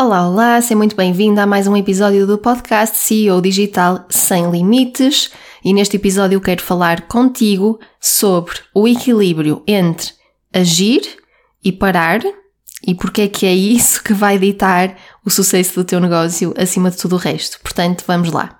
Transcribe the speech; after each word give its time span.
Olá, 0.00 0.28
olá, 0.28 0.62
seja 0.62 0.76
muito 0.76 0.94
bem-vindo 0.94 1.40
a 1.40 1.46
mais 1.46 1.66
um 1.66 1.76
episódio 1.76 2.24
do 2.24 2.38
podcast 2.38 2.96
CEO 2.96 3.42
Digital 3.42 4.06
Sem 4.08 4.48
Limites. 4.48 5.28
E 5.64 5.74
neste 5.74 5.96
episódio 5.96 6.36
eu 6.36 6.40
quero 6.40 6.62
falar 6.62 7.08
contigo 7.08 7.80
sobre 8.00 8.54
o 8.72 8.86
equilíbrio 8.86 9.60
entre 9.66 10.12
agir 10.54 11.02
e 11.64 11.72
parar 11.72 12.20
e 12.86 12.94
porque 12.94 13.22
é 13.22 13.28
que 13.28 13.44
é 13.44 13.52
isso 13.52 14.00
que 14.04 14.14
vai 14.14 14.38
ditar 14.38 14.96
o 15.26 15.30
sucesso 15.30 15.74
do 15.74 15.84
teu 15.84 15.98
negócio 15.98 16.54
acima 16.56 16.92
de 16.92 16.96
tudo 16.96 17.16
o 17.16 17.18
resto. 17.18 17.58
Portanto, 17.60 18.04
vamos 18.06 18.30
lá. 18.30 18.56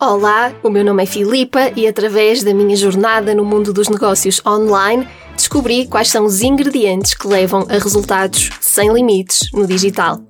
Olá, 0.00 0.54
o 0.62 0.70
meu 0.70 0.82
nome 0.82 1.02
é 1.02 1.06
Filipa 1.06 1.70
e 1.76 1.86
através 1.86 2.42
da 2.42 2.54
minha 2.54 2.74
jornada 2.76 3.34
no 3.34 3.44
mundo 3.44 3.74
dos 3.74 3.90
negócios 3.90 4.40
online 4.46 5.06
descobri 5.38 5.86
quais 5.86 6.08
são 6.08 6.24
os 6.24 6.42
ingredientes 6.42 7.14
que 7.14 7.28
levam 7.28 7.64
a 7.70 7.78
resultados 7.78 8.50
sem 8.60 8.92
limites 8.92 9.48
no 9.54 9.66
digital. 9.66 10.20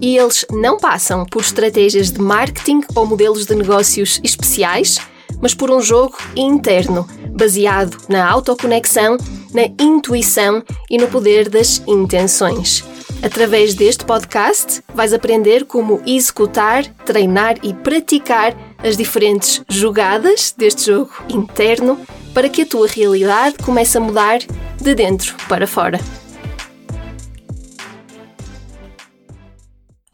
E 0.00 0.18
eles 0.18 0.44
não 0.50 0.76
passam 0.76 1.24
por 1.24 1.40
estratégias 1.40 2.10
de 2.10 2.20
marketing 2.20 2.80
ou 2.94 3.06
modelos 3.06 3.46
de 3.46 3.54
negócios 3.54 4.20
especiais, 4.24 4.98
mas 5.40 5.54
por 5.54 5.70
um 5.70 5.80
jogo 5.80 6.16
interno, 6.34 7.08
baseado 7.30 7.96
na 8.08 8.28
autoconexão, 8.28 9.16
na 9.54 9.66
intuição 9.80 10.62
e 10.90 10.98
no 10.98 11.06
poder 11.06 11.48
das 11.48 11.80
intenções. 11.86 12.84
Através 13.22 13.74
deste 13.74 14.04
podcast, 14.04 14.82
vais 14.92 15.12
aprender 15.12 15.64
como 15.64 16.02
executar, 16.04 16.84
treinar 17.04 17.56
e 17.62 17.72
praticar 17.72 18.54
as 18.78 18.96
diferentes 18.96 19.62
jogadas 19.70 20.52
deste 20.56 20.86
jogo 20.86 21.12
interno 21.28 21.98
para 22.36 22.50
que 22.50 22.60
a 22.60 22.66
tua 22.66 22.86
realidade 22.86 23.56
comece 23.64 23.96
a 23.96 24.00
mudar 24.00 24.40
de 24.78 24.94
dentro 24.94 25.34
para 25.48 25.66
fora. 25.66 25.98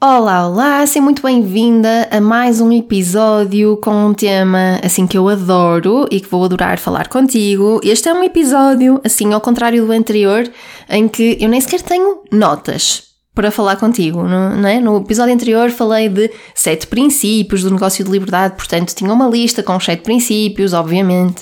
Olá, 0.00 0.46
olá, 0.46 0.86
seja 0.86 1.00
muito 1.00 1.20
bem-vinda 1.20 2.08
a 2.12 2.20
mais 2.20 2.60
um 2.60 2.70
episódio 2.70 3.76
com 3.78 4.06
um 4.06 4.14
tema 4.14 4.78
assim 4.84 5.04
que 5.04 5.18
eu 5.18 5.28
adoro 5.28 6.06
e 6.12 6.20
que 6.20 6.28
vou 6.28 6.44
adorar 6.44 6.78
falar 6.78 7.08
contigo. 7.08 7.80
Este 7.82 8.08
é 8.08 8.14
um 8.14 8.22
episódio, 8.22 9.00
assim, 9.02 9.32
ao 9.32 9.40
contrário 9.40 9.84
do 9.84 9.90
anterior, 9.90 10.48
em 10.88 11.08
que 11.08 11.36
eu 11.40 11.48
nem 11.48 11.60
sequer 11.60 11.82
tenho 11.82 12.22
notas 12.30 13.11
para 13.34 13.50
falar 13.50 13.76
contigo, 13.76 14.24
não, 14.24 14.68
é? 14.68 14.78
No 14.78 14.98
episódio 14.98 15.32
anterior 15.32 15.70
falei 15.70 16.08
de 16.08 16.30
sete 16.54 16.86
princípios 16.86 17.62
do 17.62 17.70
negócio 17.70 18.04
de 18.04 18.10
liberdade, 18.10 18.56
portanto 18.56 18.94
tinha 18.94 19.10
uma 19.10 19.26
lista 19.26 19.62
com 19.62 19.74
os 19.74 19.84
sete 19.84 20.02
princípios, 20.02 20.74
obviamente. 20.74 21.40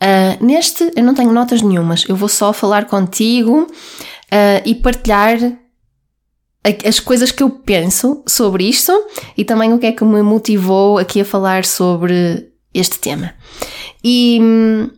Uh, 0.00 0.44
neste 0.44 0.92
eu 0.94 1.02
não 1.02 1.14
tenho 1.14 1.32
notas 1.32 1.60
nenhumas, 1.60 2.04
eu 2.08 2.14
vou 2.14 2.28
só 2.28 2.52
falar 2.52 2.84
contigo 2.84 3.62
uh, 3.62 4.62
e 4.64 4.76
partilhar 4.76 5.38
as 6.86 6.98
coisas 6.98 7.30
que 7.30 7.42
eu 7.42 7.50
penso 7.50 8.22
sobre 8.26 8.64
isto 8.64 8.92
e 9.36 9.44
também 9.44 9.72
o 9.72 9.78
que 9.78 9.86
é 9.86 9.92
que 9.92 10.04
me 10.04 10.22
motivou 10.22 10.98
aqui 10.98 11.20
a 11.20 11.24
falar 11.24 11.64
sobre 11.64 12.48
este 12.72 12.98
tema. 12.98 13.34
E 14.02 14.38
hum, 14.40 14.90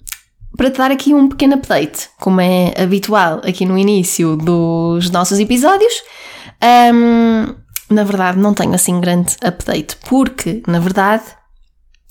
para 0.57 0.71
te 0.71 0.79
dar 0.79 0.91
aqui 0.91 1.13
um 1.13 1.29
pequeno 1.29 1.55
update, 1.55 2.09
como 2.19 2.41
é 2.41 2.73
habitual 2.77 3.41
aqui 3.45 3.67
no 3.67 3.77
início 3.77 4.37
dos 4.37 5.11
nossos 5.11 5.39
episódios, 5.39 5.93
um, 6.95 7.55
na 7.91 8.05
verdade 8.05 8.39
não 8.39 8.55
tenho 8.55 8.75
assim 8.75 9.01
grande 9.01 9.37
update, 9.43 9.97
porque 10.09 10.63
na 10.67 10.81
verdade 10.81 11.25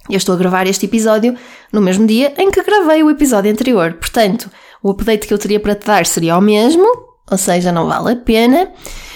eu 0.09 0.17
estou 0.17 0.35
a 0.35 0.37
gravar 0.37 0.67
este 0.67 0.85
episódio 0.85 1.35
no 1.71 1.81
mesmo 1.81 2.05
dia 2.05 2.33
em 2.37 2.51
que 2.51 2.61
gravei 2.63 3.01
o 3.03 3.09
episódio 3.09 3.51
anterior. 3.51 3.93
Portanto, 3.93 4.51
o 4.83 4.91
update 4.91 5.27
que 5.27 5.33
eu 5.33 5.37
teria 5.37 5.59
para 5.59 5.73
te 5.73 5.85
dar 5.85 6.05
seria 6.05 6.37
o 6.37 6.41
mesmo, 6.41 6.85
ou 7.29 7.37
seja, 7.37 7.71
não 7.71 7.87
vale 7.87 8.11
a 8.11 8.15
pena. 8.15 8.71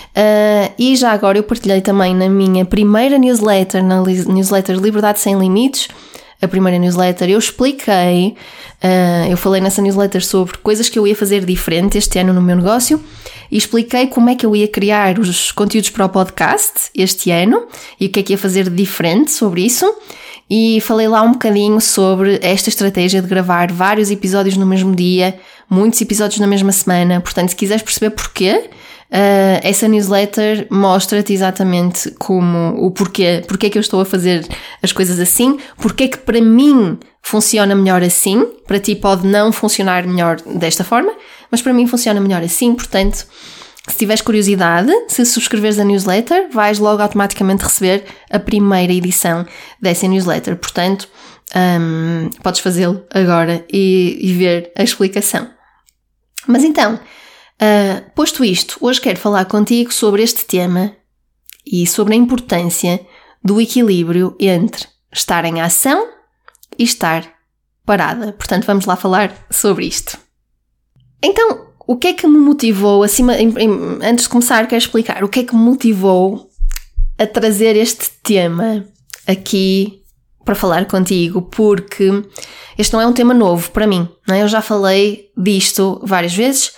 Uh, 0.10 0.74
e 0.80 0.96
já 0.96 1.12
agora 1.12 1.38
eu 1.38 1.44
partilhei 1.44 1.82
também 1.82 2.16
na 2.16 2.28
minha 2.28 2.66
primeira 2.66 3.20
newsletter, 3.20 3.84
na 3.84 4.02
newsletter 4.02 4.76
Liberdade 4.76 5.20
Sem 5.20 5.38
Limites, 5.38 5.88
a 6.42 6.48
primeira 6.48 6.80
newsletter, 6.80 7.30
eu 7.30 7.38
expliquei, 7.38 8.36
uh, 8.84 9.30
eu 9.30 9.38
falei 9.38 9.62
nessa 9.62 9.82
newsletter 9.82 10.26
sobre 10.26 10.58
coisas 10.60 10.88
que 10.88 10.98
eu 10.98 11.06
ia 11.06 11.16
fazer 11.16 11.44
diferente 11.44 11.98
este 11.98 12.18
ano 12.18 12.34
no 12.34 12.42
meu 12.42 12.56
negócio 12.56 13.04
e 13.52 13.58
expliquei 13.58 14.08
como 14.08 14.30
é 14.30 14.36
que 14.36 14.46
eu 14.46 14.56
ia 14.56 14.68
criar 14.68 15.20
os 15.20 15.52
conteúdos 15.52 15.90
para 15.90 16.06
o 16.06 16.10
podcast 16.10 16.90
este 16.96 17.32
ano 17.32 17.68
e 18.00 18.06
o 18.06 18.10
que 18.10 18.20
é 18.20 18.24
que 18.24 18.34
ia 18.34 18.38
fazer 18.38 18.70
diferente 18.70 19.32
sobre 19.32 19.66
isso. 19.66 19.94
E 20.50 20.82
falei 20.82 21.08
lá 21.08 21.22
um 21.22 21.34
bocadinho 21.34 21.80
sobre 21.80 22.40
esta 22.42 22.70
estratégia 22.70 23.22
de 23.22 23.28
gravar 23.28 23.72
vários 23.72 24.10
episódios 24.10 24.58
no 24.58 24.66
mesmo 24.66 24.96
dia, 24.96 25.38
muitos 25.70 26.02
episódios 26.02 26.40
na 26.40 26.48
mesma 26.48 26.72
semana. 26.72 27.22
Portanto, 27.22 27.50
se 27.50 27.56
quiseres 27.56 27.84
perceber 27.84 28.12
porquê, 28.12 28.70
Uh, 29.12 29.58
essa 29.64 29.88
newsletter 29.88 30.68
mostra-te 30.70 31.34
exatamente 31.34 32.12
como 32.12 32.76
o 32.78 32.92
porquê, 32.92 33.44
porque 33.48 33.66
é 33.66 33.70
que 33.70 33.78
eu 33.78 33.82
estou 33.82 34.00
a 34.00 34.06
fazer 34.06 34.48
as 34.84 34.92
coisas 34.92 35.20
assim, 35.20 35.58
porque 35.78 36.04
é 36.04 36.08
que 36.08 36.20
para 36.20 36.40
mim 36.40 37.00
funciona 37.24 37.74
melhor 37.74 38.04
assim, 38.04 38.46
para 38.68 38.80
ti 38.80 38.96
pode 38.96 39.26
não 39.26 39.52
funcionar 39.52 40.06
melhor 40.06 40.40
desta 40.42 40.84
forma, 40.84 41.12
mas 41.50 41.60
para 41.60 41.74
mim 41.74 41.88
funciona 41.88 42.22
melhor 42.22 42.44
assim, 42.44 42.76
portanto, 42.76 43.26
se 43.88 43.98
tiveres 43.98 44.22
curiosidade, 44.22 44.92
se 45.08 45.26
subscreveres 45.26 45.80
a 45.80 45.84
newsletter, 45.84 46.50
vais 46.52 46.78
logo 46.78 47.02
automaticamente 47.02 47.64
receber 47.64 48.06
a 48.30 48.38
primeira 48.38 48.94
edição 48.94 49.46
dessa 49.82 50.08
newsletter. 50.08 50.56
Portanto, 50.56 51.10
um, 51.56 52.30
podes 52.44 52.60
fazê-lo 52.60 53.04
agora 53.10 53.66
e, 53.72 54.20
e 54.22 54.34
ver 54.34 54.72
a 54.78 54.84
explicação. 54.84 55.50
Mas 56.48 56.64
então, 56.64 57.00
Uh, 57.62 58.10
posto 58.16 58.44
isto, 58.44 58.78
hoje 58.80 59.02
quero 59.02 59.20
falar 59.20 59.46
contigo 59.46 59.94
sobre 59.94 60.24
este 60.24 60.46
tema 60.46 60.96
e 61.66 61.86
sobre 61.86 62.14
a 62.14 62.18
importância 62.18 63.06
do 63.44 63.60
equilíbrio 63.60 64.36
entre 64.40 64.88
estar 65.12 65.44
em 65.44 65.60
ação 65.60 66.08
e 66.78 66.84
estar 66.84 67.34
parada. 67.86 68.32
Portanto, 68.34 68.66
vamos 68.66 68.86
lá 68.86 68.96
falar 68.96 69.46
sobre 69.50 69.86
isto. 69.86 70.18
Então, 71.22 71.68
o 71.86 71.98
que 71.98 72.08
é 72.08 72.14
que 72.14 72.28
me 72.28 72.38
motivou, 72.38 73.04
acima, 73.04 73.36
em, 73.36 73.50
em, 73.58 74.00
antes 74.04 74.24
de 74.24 74.30
começar, 74.30 74.68
quero 74.68 74.82
explicar 74.82 75.24
o 75.24 75.30
que 75.30 75.40
é 75.40 75.44
que 75.44 75.56
me 75.56 75.62
motivou 75.62 76.50
a 77.18 77.28
trazer 77.28 77.76
este 77.76 78.10
tema 78.24 78.86
aqui 79.28 80.02
para 80.46 80.56
falar 80.56 80.86
contigo, 80.86 81.42
porque 81.42 82.10
este 82.78 82.94
não 82.94 83.02
é 83.02 83.08
um 83.08 83.14
tema 83.14 83.34
novo 83.34 83.70
para 83.72 83.86
mim. 83.86 84.08
Não 84.28 84.36
é? 84.36 84.44
Eu 84.44 84.48
já 84.48 84.62
falei 84.62 85.30
disto 85.36 86.00
várias 86.04 86.34
vezes, 86.34 86.72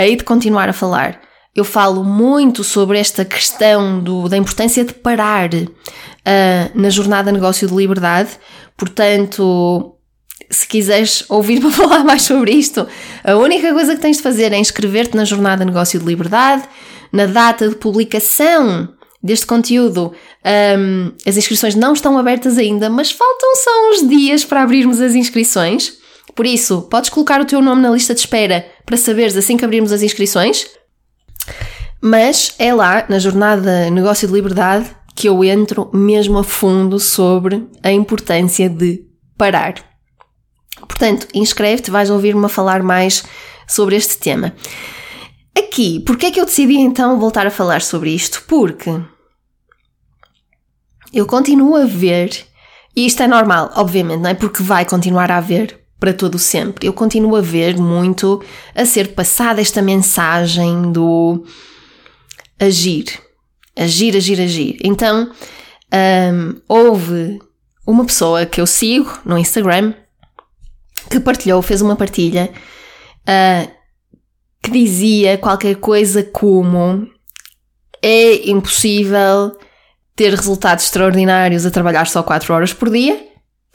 hei 0.00 0.16
de 0.16 0.24
continuar 0.24 0.68
a 0.68 0.72
falar. 0.72 1.20
Eu 1.54 1.64
falo 1.64 2.02
muito 2.02 2.64
sobre 2.64 2.98
esta 2.98 3.24
questão 3.24 4.00
do, 4.00 4.28
da 4.28 4.36
importância 4.36 4.84
de 4.84 4.94
parar 4.94 5.50
uh, 5.52 5.68
na 6.74 6.88
jornada 6.88 7.30
negócio 7.30 7.68
de 7.68 7.74
liberdade, 7.74 8.30
portanto, 8.76 9.94
se 10.48 10.66
quiseres 10.66 11.24
ouvir-me 11.28 11.70
falar 11.72 12.04
mais 12.04 12.22
sobre 12.22 12.52
isto, 12.52 12.86
a 13.24 13.36
única 13.36 13.72
coisa 13.72 13.94
que 13.94 14.00
tens 14.00 14.16
de 14.16 14.22
fazer 14.22 14.52
é 14.52 14.58
inscrever-te 14.58 15.16
na 15.16 15.24
jornada 15.24 15.64
negócio 15.64 15.98
de 15.98 16.06
liberdade, 16.06 16.62
na 17.12 17.26
data 17.26 17.68
de 17.68 17.74
publicação 17.74 18.88
deste 19.22 19.44
conteúdo. 19.44 20.14
Um, 20.78 21.12
as 21.26 21.36
inscrições 21.36 21.74
não 21.74 21.92
estão 21.92 22.16
abertas 22.16 22.56
ainda, 22.56 22.88
mas 22.88 23.10
faltam 23.10 23.56
só 23.56 23.90
uns 23.90 24.08
dias 24.08 24.44
para 24.44 24.62
abrirmos 24.62 25.00
as 25.00 25.14
inscrições. 25.14 25.98
Por 26.34 26.46
isso, 26.46 26.82
podes 26.82 27.10
colocar 27.10 27.40
o 27.40 27.44
teu 27.44 27.60
nome 27.60 27.82
na 27.82 27.90
lista 27.90 28.14
de 28.14 28.20
espera 28.20 28.64
para 28.90 28.96
saberes 28.96 29.36
assim 29.36 29.56
que 29.56 29.64
abrirmos 29.64 29.92
as 29.92 30.02
inscrições. 30.02 30.66
Mas 32.02 32.56
é 32.58 32.74
lá, 32.74 33.06
na 33.08 33.20
jornada 33.20 33.88
Negócio 33.88 34.26
de 34.26 34.34
Liberdade, 34.34 34.90
que 35.14 35.28
eu 35.28 35.44
entro 35.44 35.88
mesmo 35.94 36.38
a 36.38 36.42
fundo 36.42 36.98
sobre 36.98 37.68
a 37.84 37.92
importância 37.92 38.68
de 38.68 39.06
parar. 39.38 39.74
Portanto, 40.80 41.28
inscreve-te, 41.32 41.88
vais 41.88 42.10
ouvir-me 42.10 42.48
falar 42.48 42.82
mais 42.82 43.22
sobre 43.68 43.94
este 43.94 44.18
tema. 44.18 44.56
Aqui, 45.56 46.00
porque 46.00 46.26
é 46.26 46.30
que 46.32 46.40
eu 46.40 46.44
decidi 46.44 46.74
então 46.74 47.20
voltar 47.20 47.46
a 47.46 47.50
falar 47.50 47.82
sobre 47.82 48.10
isto? 48.10 48.42
Porque 48.48 48.90
eu 51.12 51.26
continuo 51.26 51.76
a 51.76 51.84
ver, 51.84 52.44
e 52.96 53.06
isto 53.06 53.22
é 53.22 53.28
normal, 53.28 53.70
obviamente, 53.76 54.20
não 54.20 54.30
é? 54.30 54.34
Porque 54.34 54.64
vai 54.64 54.84
continuar 54.84 55.30
a 55.30 55.36
haver 55.36 55.79
para 56.00 56.14
todo 56.14 56.38
sempre. 56.38 56.86
Eu 56.86 56.94
continuo 56.94 57.36
a 57.36 57.42
ver 57.42 57.76
muito 57.78 58.42
a 58.74 58.86
ser 58.86 59.14
passada 59.14 59.60
esta 59.60 59.82
mensagem 59.82 60.90
do 60.90 61.44
agir, 62.58 63.04
agir, 63.76 64.16
agir, 64.16 64.40
agir. 64.40 64.78
Então, 64.82 65.30
um, 65.92 66.60
houve 66.66 67.38
uma 67.86 68.04
pessoa 68.04 68.46
que 68.46 68.60
eu 68.60 68.66
sigo 68.66 69.20
no 69.24 69.36
Instagram 69.36 69.92
que 71.10 71.20
partilhou, 71.20 71.60
fez 71.60 71.82
uma 71.82 71.96
partilha 71.96 72.50
uh, 73.22 73.70
que 74.62 74.70
dizia 74.70 75.36
qualquer 75.36 75.76
coisa 75.76 76.22
como 76.22 77.08
é 78.02 78.48
impossível 78.48 79.56
ter 80.16 80.30
resultados 80.30 80.84
extraordinários 80.84 81.66
a 81.66 81.70
trabalhar 81.70 82.06
só 82.06 82.22
4 82.22 82.54
horas 82.54 82.72
por 82.72 82.90
dia. 82.90 83.26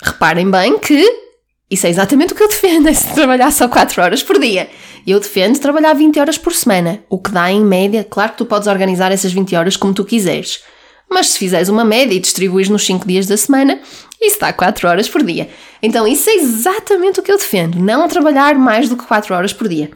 Reparem 0.02 0.50
bem 0.50 0.78
que 0.80 1.25
Isso 1.70 1.88
é 1.88 1.90
exatamente 1.90 2.34
o 2.34 2.36
que 2.36 2.44
eu 2.44 2.48
defendo, 2.48 2.88
é 2.88 2.94
se 2.94 3.14
trabalhar 3.14 3.52
só 3.52 3.68
4 3.68 4.02
horas 4.02 4.22
por 4.22 4.40
dia. 4.40 4.70
Eu 5.06 5.20
defendo 5.20 5.60
trabalhar 5.60 5.94
20 5.94 6.20
horas 6.20 6.38
por 6.38 6.54
semana, 6.54 7.04
o 7.10 7.20
que 7.20 7.32
dá 7.32 7.52
em 7.52 7.64
média, 7.64 8.06
claro 8.08 8.32
que 8.32 8.38
tu 8.40 8.46
podes 8.46 8.68
organizar 8.68 9.12
essas 9.12 9.34
20 9.34 9.56
horas 9.56 9.76
como 9.76 9.94
tu 9.94 10.06
quiseres. 10.06 10.62
Mas 11.10 11.28
se 11.28 11.40
fizeres 11.40 11.70
uma 11.70 11.84
média 11.84 12.14
e 12.16 12.20
distribuís 12.20 12.70
nos 12.70 12.86
5 12.86 13.08
dias 13.08 13.28
da 13.28 13.38
semana, 13.38 13.80
isso 14.22 14.40
dá 14.40 14.54
4 14.54 14.88
horas 14.88 15.10
por 15.10 15.24
dia. 15.24 15.50
Então 15.82 16.08
isso 16.08 16.30
é 16.30 16.36
exatamente 16.36 17.20
o 17.20 17.24
que 17.24 17.32
eu 17.32 17.38
defendo, 17.38 17.80
não 17.80 18.08
trabalhar 18.08 18.56
mais 18.56 18.90
do 18.90 18.98
que 18.98 19.06
4 19.06 19.34
horas 19.34 19.54
por 19.54 19.68
dia. 19.68 19.92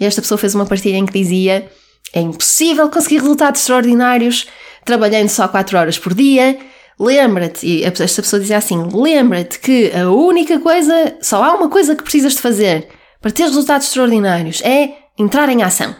E 0.00 0.04
esta 0.04 0.22
pessoa 0.22 0.38
fez 0.38 0.54
uma 0.54 0.66
partilha 0.66 0.96
em 0.96 1.06
que 1.06 1.12
dizia: 1.12 1.70
é 2.12 2.20
impossível 2.20 2.88
conseguir 2.88 3.18
resultados 3.18 3.60
extraordinários 3.60 4.46
trabalhando 4.84 5.28
só 5.28 5.46
4 5.46 5.78
horas 5.78 5.98
por 5.98 6.14
dia. 6.14 6.58
Lembra-te, 6.98 7.66
e 7.66 7.84
esta 7.84 8.22
pessoa 8.22 8.40
dizia 8.40 8.58
assim: 8.58 8.82
lembra-te 8.92 9.58
que 9.58 9.90
a 9.92 10.10
única 10.10 10.58
coisa, 10.60 11.16
só 11.22 11.42
há 11.42 11.54
uma 11.54 11.68
coisa 11.68 11.96
que 11.96 12.02
precisas 12.02 12.34
de 12.34 12.40
fazer 12.40 12.88
para 13.20 13.30
ter 13.30 13.44
resultados 13.44 13.86
extraordinários 13.86 14.60
é 14.62 14.96
entrar 15.18 15.48
em 15.48 15.62
ação. 15.62 15.94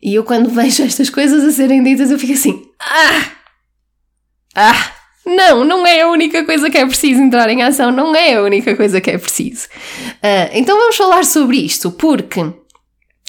E 0.00 0.14
eu, 0.14 0.24
quando 0.24 0.50
vejo 0.54 0.82
estas 0.82 1.10
coisas 1.10 1.44
a 1.44 1.52
serem 1.52 1.82
ditas, 1.82 2.10
eu 2.10 2.18
fico 2.18 2.32
assim: 2.32 2.62
ah! 2.80 3.30
Ah! 4.54 4.92
Não, 5.24 5.64
não 5.64 5.86
é 5.86 6.00
a 6.00 6.10
única 6.10 6.44
coisa 6.44 6.68
que 6.68 6.76
é 6.76 6.84
preciso 6.84 7.20
entrar 7.20 7.48
em 7.48 7.62
ação, 7.62 7.92
não 7.92 8.14
é 8.14 8.34
a 8.34 8.42
única 8.42 8.76
coisa 8.76 9.00
que 9.00 9.10
é 9.10 9.16
preciso. 9.16 9.68
Uh, 10.16 10.50
então 10.52 10.76
vamos 10.76 10.96
falar 10.96 11.24
sobre 11.24 11.58
isto, 11.58 11.92
porque 11.92 12.40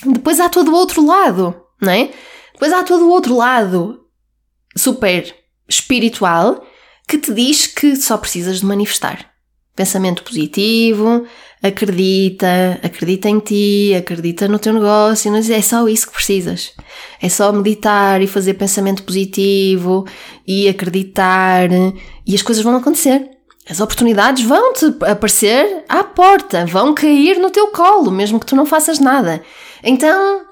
depois 0.03 0.39
há 0.39 0.49
todo 0.49 0.71
o 0.71 0.75
outro 0.75 1.05
lado, 1.05 1.55
não 1.79 1.91
é? 1.91 2.09
Depois 2.53 2.73
há 2.73 2.83
todo 2.83 3.05
o 3.05 3.11
outro 3.11 3.35
lado 3.35 4.07
super 4.75 5.35
espiritual 5.67 6.65
que 7.07 7.17
te 7.17 7.33
diz 7.33 7.67
que 7.67 7.95
só 7.95 8.17
precisas 8.17 8.59
de 8.59 8.65
manifestar. 8.65 9.31
Pensamento 9.75 10.23
positivo, 10.23 11.25
acredita, 11.61 12.79
acredita 12.83 13.29
em 13.29 13.39
ti, 13.39 13.93
acredita 13.97 14.47
no 14.47 14.59
teu 14.59 14.73
negócio, 14.73 15.31
mas 15.31 15.49
é 15.49 15.61
só 15.61 15.87
isso 15.87 16.07
que 16.07 16.13
precisas. 16.13 16.73
É 17.21 17.27
só 17.27 17.51
meditar 17.51 18.21
e 18.21 18.27
fazer 18.27 18.53
pensamento 18.53 19.03
positivo 19.03 20.05
e 20.45 20.67
acreditar 20.67 21.69
e 22.25 22.35
as 22.35 22.41
coisas 22.41 22.63
vão 22.63 22.75
acontecer. 22.75 23.29
As 23.67 23.79
oportunidades 23.79 24.43
vão 24.43 24.73
te 24.73 24.85
aparecer 25.05 25.85
à 25.87 26.03
porta, 26.03 26.65
vão 26.65 26.93
cair 26.93 27.39
no 27.39 27.49
teu 27.49 27.67
colo, 27.67 28.11
mesmo 28.11 28.39
que 28.39 28.45
tu 28.45 28.57
não 28.57 28.65
faças 28.65 28.99
nada. 28.99 29.41
Então, 29.81 30.45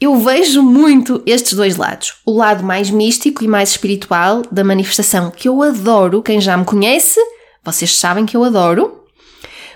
eu 0.00 0.16
vejo 0.18 0.62
muito 0.62 1.22
estes 1.26 1.54
dois 1.54 1.76
lados. 1.76 2.14
O 2.24 2.32
lado 2.32 2.64
mais 2.64 2.90
místico 2.90 3.42
e 3.44 3.48
mais 3.48 3.70
espiritual 3.70 4.42
da 4.50 4.62
manifestação, 4.62 5.30
que 5.30 5.48
eu 5.48 5.62
adoro. 5.62 6.22
Quem 6.22 6.40
já 6.40 6.56
me 6.56 6.64
conhece, 6.64 7.20
vocês 7.64 7.96
sabem 7.96 8.24
que 8.26 8.36
eu 8.36 8.44
adoro 8.44 8.98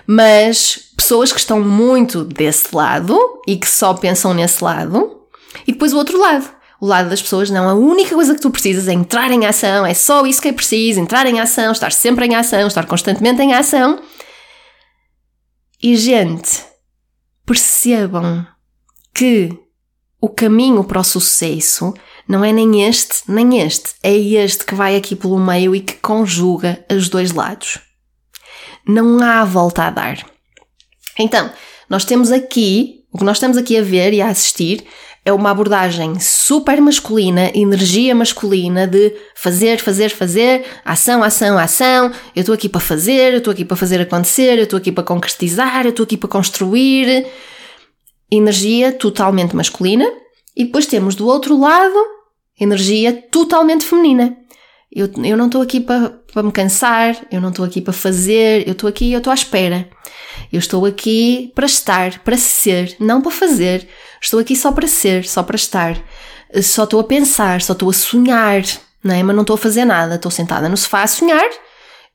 mas 0.05 0.91
pessoas 0.95 1.31
que 1.31 1.39
estão 1.39 1.61
muito 1.61 2.23
desse 2.23 2.75
lado 2.75 3.17
e 3.47 3.57
que 3.57 3.67
só 3.67 3.93
pensam 3.93 4.33
nesse 4.33 4.63
lado, 4.63 5.21
e 5.65 5.71
depois 5.71 5.93
o 5.93 5.97
outro 5.97 6.19
lado. 6.19 6.49
O 6.79 6.85
lado 6.85 7.09
das 7.09 7.21
pessoas, 7.21 7.49
não, 7.49 7.69
a 7.69 7.73
única 7.73 8.13
coisa 8.13 8.35
que 8.35 8.41
tu 8.41 8.51
precisas 8.51 8.89
é 8.89 8.93
entrar 8.93 9.31
em 9.31 9.45
ação, 9.45 9.85
é 9.85 9.93
só 9.93 10.25
isso 10.25 10.41
que 10.41 10.49
é 10.49 10.53
preciso, 10.53 10.99
entrar 10.99 11.25
em 11.25 11.39
ação, 11.39 11.71
estar 11.71 11.93
sempre 11.93 12.25
em 12.25 12.35
ação, 12.35 12.67
estar 12.67 12.85
constantemente 12.85 13.41
em 13.41 13.53
ação. 13.53 14.01
E, 15.81 15.95
gente, 15.95 16.61
percebam 17.45 18.45
que 19.13 19.57
o 20.23 20.29
caminho 20.29 20.83
para 20.83 21.01
o 21.01 21.03
sucesso 21.03 21.93
não 22.27 22.45
é 22.45 22.53
nem 22.53 22.87
este 22.87 23.23
nem 23.27 23.59
este, 23.59 23.95
é 24.01 24.15
este 24.15 24.65
que 24.65 24.73
vai 24.73 24.95
aqui 24.95 25.15
pelo 25.15 25.37
meio 25.37 25.75
e 25.75 25.81
que 25.81 25.95
conjuga 25.95 26.85
os 26.89 27.09
dois 27.09 27.31
lados 27.31 27.79
não 28.87 29.21
há 29.23 29.43
volta 29.45 29.83
a 29.83 29.89
dar. 29.89 30.25
Então, 31.17 31.49
nós 31.89 32.05
temos 32.05 32.31
aqui, 32.31 33.05
o 33.11 33.17
que 33.17 33.23
nós 33.23 33.37
estamos 33.37 33.57
aqui 33.57 33.77
a 33.77 33.81
ver 33.81 34.13
e 34.13 34.21
a 34.21 34.27
assistir 34.27 34.83
é 35.25 35.31
uma 35.31 35.51
abordagem 35.51 36.19
super 36.19 36.81
masculina, 36.81 37.49
energia 37.55 38.13
masculina 38.13 38.85
de 38.85 39.15
fazer, 39.35 39.79
fazer, 39.79 40.09
fazer, 40.09 40.65
ação, 40.83 41.23
ação, 41.23 41.57
ação. 41.57 42.11
Eu 42.35 42.41
estou 42.41 42.53
aqui 42.53 42.67
para 42.67 42.81
fazer, 42.81 43.31
eu 43.31 43.37
estou 43.37 43.53
aqui 43.53 43.63
para 43.63 43.77
fazer 43.77 44.01
acontecer, 44.01 44.57
eu 44.57 44.65
estou 44.65 44.77
aqui 44.77 44.91
para 44.91 45.03
concretizar, 45.03 45.85
eu 45.85 45.91
estou 45.91 46.03
aqui 46.03 46.17
para 46.17 46.29
construir. 46.29 47.25
Energia 48.35 48.91
totalmente 48.91 49.55
masculina. 49.55 50.09
E 50.55 50.65
depois 50.65 50.85
temos 50.85 51.15
do 51.15 51.27
outro 51.27 51.57
lado 51.59 51.95
energia 52.59 53.13
totalmente 53.31 53.85
feminina. 53.85 54.37
Eu, 54.91 55.09
eu 55.23 55.35
não 55.35 55.47
estou 55.47 55.61
aqui 55.61 55.79
para, 55.79 56.09
para 56.31 56.43
me 56.43 56.51
cansar, 56.51 57.15
eu 57.31 57.41
não 57.41 57.49
estou 57.49 57.65
aqui 57.65 57.81
para 57.81 57.93
fazer, 57.93 58.67
eu 58.67 58.73
estou 58.73 58.87
aqui, 58.87 59.11
eu 59.11 59.17
estou 59.17 59.31
à 59.31 59.33
espera. 59.33 59.89
Eu 60.51 60.59
estou 60.59 60.85
aqui 60.85 61.51
para 61.55 61.65
estar, 61.65 62.19
para 62.19 62.37
ser, 62.37 62.95
não 62.99 63.21
para 63.21 63.31
fazer. 63.31 63.87
Estou 64.21 64.39
aqui 64.39 64.55
só 64.55 64.71
para 64.71 64.87
ser, 64.87 65.25
só 65.25 65.41
para 65.41 65.55
estar. 65.55 65.97
Só 66.61 66.83
estou 66.83 66.99
a 66.99 67.03
pensar, 67.03 67.61
só 67.61 67.73
estou 67.73 67.89
a 67.89 67.93
sonhar, 67.93 68.61
não 69.03 69.15
é? 69.15 69.23
Mas 69.23 69.35
não 69.35 69.41
estou 69.41 69.55
a 69.55 69.57
fazer 69.57 69.85
nada. 69.85 70.15
Estou 70.15 70.31
sentada 70.31 70.69
no 70.69 70.77
sofá 70.77 71.01
a 71.01 71.07
sonhar 71.07 71.49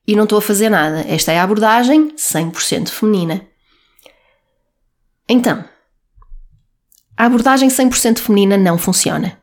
e 0.07 0.15
não 0.15 0.23
estou 0.23 0.39
a 0.39 0.43
fazer 0.43 0.69
nada. 0.69 1.05
Esta 1.09 1.33
é 1.33 1.39
a 1.41 1.43
abordagem 1.43 2.13
100% 2.17 2.89
feminina. 2.91 3.45
Então, 5.29 5.65
a 7.19 7.27
abordagem 7.27 7.69
100% 7.69 8.21
feminina 8.21 8.57
não 8.57 8.79
funciona. 8.79 9.37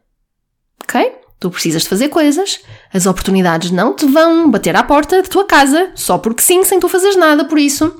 Ok? 0.81 1.13
Tu 1.37 1.51
precisas 1.51 1.83
de 1.83 1.89
fazer 1.89 2.07
coisas, 2.07 2.61
as 2.93 3.05
oportunidades 3.05 3.69
não 3.69 3.93
te 3.93 4.05
vão 4.05 4.49
bater 4.49 4.77
à 4.77 4.81
porta 4.81 5.21
de 5.21 5.29
tua 5.29 5.45
casa 5.45 5.91
só 5.93 6.17
porque 6.17 6.41
sim, 6.41 6.63
sem 6.63 6.79
tu 6.79 6.87
fazeres 6.87 7.17
nada 7.17 7.43
por 7.43 7.59
isso. 7.59 7.93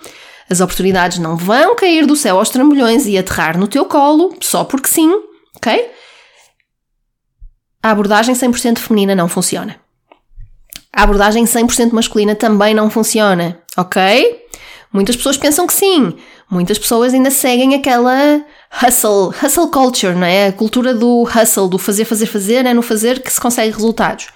As 0.50 0.62
oportunidades 0.62 1.18
não 1.18 1.36
vão 1.36 1.76
cair 1.76 2.06
do 2.06 2.16
céu 2.16 2.38
aos 2.38 2.50
trambolhões 2.50 3.06
e 3.06 3.18
aterrar 3.18 3.58
no 3.58 3.68
teu 3.68 3.84
colo 3.86 4.34
só 4.40 4.64
porque 4.64 4.88
sim, 4.88 5.12
ok? 5.58 5.92
A 7.84 7.92
abordagem 7.92 8.34
100% 8.34 8.78
feminina 8.78 9.14
não 9.14 9.28
funciona. 9.28 9.76
A 10.96 11.04
abordagem 11.04 11.44
100% 11.44 11.92
masculina 11.92 12.34
também 12.34 12.74
não 12.74 12.90
funciona, 12.90 13.60
ok? 13.76 14.46
Muitas 14.94 15.18
pessoas 15.18 15.36
pensam 15.36 15.68
que 15.68 15.74
sim, 15.74 16.16
muitas 16.50 16.80
pessoas 16.80 17.14
ainda 17.14 17.30
seguem 17.30 17.76
aquela 17.76 18.42
hustle, 18.84 19.34
hustle 19.42 19.70
culture, 19.70 20.14
não 20.14 20.26
é? 20.28 20.48
A 20.48 20.54
cultura 20.54 20.94
do 20.94 21.24
hustle, 21.24 21.70
do 21.70 21.78
fazer, 21.78 22.06
fazer, 22.06 22.26
fazer, 22.26 22.66
é 22.66 22.74
no 22.74 22.82
fazer 22.82 23.22
que 23.22 23.32
se 23.32 23.40
consegue 23.40 23.74
resultados. 23.74 24.28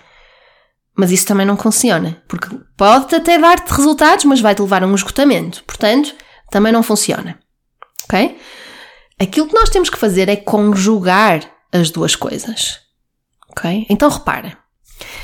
Mas 0.95 1.11
isso 1.11 1.25
também 1.25 1.45
não 1.45 1.57
funciona, 1.57 2.21
porque 2.27 2.47
pode 2.75 3.15
até 3.15 3.37
dar-te 3.37 3.71
resultados, 3.71 4.25
mas 4.25 4.41
vai-te 4.41 4.61
levar 4.61 4.83
a 4.83 4.87
um 4.87 4.95
esgotamento. 4.95 5.63
Portanto, 5.63 6.13
também 6.51 6.73
não 6.73 6.83
funciona. 6.83 7.39
Ok? 8.03 8.37
Aquilo 9.19 9.47
que 9.47 9.55
nós 9.55 9.69
temos 9.69 9.89
que 9.89 9.97
fazer 9.97 10.29
é 10.29 10.35
conjugar 10.35 11.41
as 11.71 11.89
duas 11.89 12.15
coisas. 12.15 12.79
Ok? 13.49 13.85
Então 13.89 14.09
repara. 14.09 14.57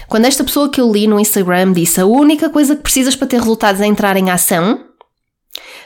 Quando 0.07 0.25
esta 0.25 0.43
pessoa 0.43 0.69
que 0.69 0.79
eu 0.79 0.91
li 0.91 1.07
no 1.07 1.19
Instagram 1.19 1.73
disse 1.73 1.99
a 1.99 2.05
única 2.05 2.49
coisa 2.49 2.75
que 2.75 2.83
precisas 2.83 3.15
para 3.15 3.27
ter 3.27 3.39
resultados 3.39 3.81
é 3.81 3.85
entrar 3.85 4.15
em 4.15 4.29
ação, 4.29 4.79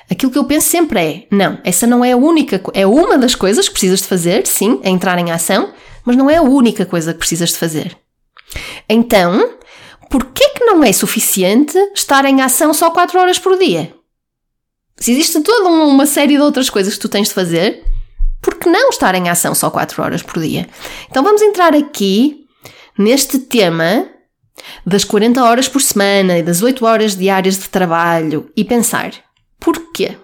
Aquilo 0.10 0.32
que 0.32 0.38
eu 0.38 0.46
penso 0.46 0.70
sempre 0.70 1.00
é: 1.00 1.28
não, 1.32 1.60
essa 1.64 1.86
não 1.86 2.04
é 2.04 2.14
a 2.14 2.18
única, 2.18 2.62
é 2.74 2.86
uma 2.86 3.18
das 3.18 3.36
coisas 3.36 3.68
que 3.68 3.74
precisas 3.74 4.02
de 4.02 4.08
fazer, 4.08 4.48
sim, 4.48 4.80
é 4.84 4.90
entrar 4.90 5.18
em 5.20 5.32
ação, 5.32 5.72
mas 6.04 6.16
não 6.16 6.30
é 6.30 6.38
a 6.38 6.42
única 6.42 6.86
coisa 6.86 7.14
que 7.14 7.20
precisas 7.20 7.50
de 7.50 7.58
fazer. 7.58 7.96
Então, 8.88 9.58
por 10.10 10.26
que 10.26 10.50
que 10.50 10.66
não 10.66 10.84
é 10.84 10.92
suficiente 10.92 11.78
estar 11.94 12.26
em 12.26 12.42
ação 12.42 12.74
só 12.74 12.90
4 12.90 13.20
horas 13.20 13.38
por 13.38 13.58
dia? 13.58 13.94
Se 14.98 15.12
existe 15.12 15.40
toda 15.42 15.70
uma 15.70 16.06
série 16.06 16.36
de 16.36 16.42
outras 16.42 16.70
coisas 16.70 16.96
que 16.96 17.00
tu 17.00 17.08
tens 17.08 17.30
de 17.30 17.34
fazer, 17.34 17.84
por 18.42 18.56
que 18.56 18.68
não 18.70 18.90
estar 18.90 19.14
em 19.16 19.30
ação 19.30 19.54
só 19.54 19.70
4 19.70 20.02
horas 20.02 20.24
por 20.24 20.42
dia? 20.42 20.68
Então 21.10 21.24
vamos 21.24 21.42
entrar 21.42 21.76
aqui 21.76 22.46
neste 22.98 23.40
tema 23.40 24.08
das 24.86 25.04
40 25.06 25.42
horas 25.44 25.70
por 25.70 25.82
semana 25.82 26.38
e 26.38 26.44
das 26.44 26.62
8 26.62 26.86
horas 26.86 27.16
diárias 27.16 27.58
de 27.58 27.70
trabalho 27.70 28.52
e 28.58 28.66
pensar: 28.66 29.12
Porquê? 29.60 30.18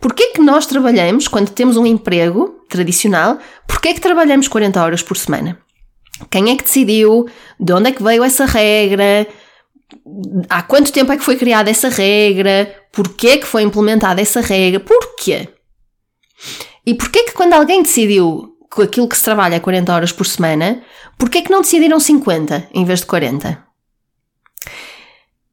Porquê 0.00 0.28
que 0.28 0.40
nós 0.40 0.66
trabalhamos, 0.66 1.28
quando 1.28 1.50
temos 1.50 1.76
um 1.76 1.86
emprego 1.86 2.64
tradicional, 2.68 3.38
porquê 3.66 3.94
que 3.94 4.00
trabalhamos 4.00 4.48
40 4.48 4.82
horas 4.82 5.02
por 5.02 5.16
semana? 5.16 5.58
Quem 6.30 6.50
é 6.50 6.56
que 6.56 6.64
decidiu? 6.64 7.26
De 7.58 7.72
onde 7.72 7.88
é 7.88 7.92
que 7.92 8.02
veio 8.02 8.22
essa 8.22 8.44
regra? 8.44 9.26
Há 10.48 10.62
quanto 10.62 10.92
tempo 10.92 11.12
é 11.12 11.16
que 11.16 11.24
foi 11.24 11.36
criada 11.36 11.70
essa 11.70 11.88
regra? 11.88 12.74
Porquê 12.92 13.38
que 13.38 13.46
foi 13.46 13.62
implementada 13.62 14.20
essa 14.20 14.40
regra? 14.40 14.80
Porquê? 14.80 15.48
E 16.84 16.94
porquê 16.94 17.24
que 17.24 17.32
quando 17.32 17.52
alguém 17.54 17.82
decidiu 17.82 18.56
que 18.74 18.82
aquilo 18.82 19.08
que 19.08 19.16
se 19.16 19.24
trabalha 19.24 19.56
é 19.56 19.60
40 19.60 19.92
horas 19.92 20.12
por 20.12 20.26
semana, 20.26 20.82
porquê 21.18 21.42
que 21.42 21.50
não 21.50 21.60
decidiram 21.60 22.00
50 22.00 22.68
em 22.72 22.84
vez 22.84 23.00
de 23.00 23.06
40? 23.06 23.71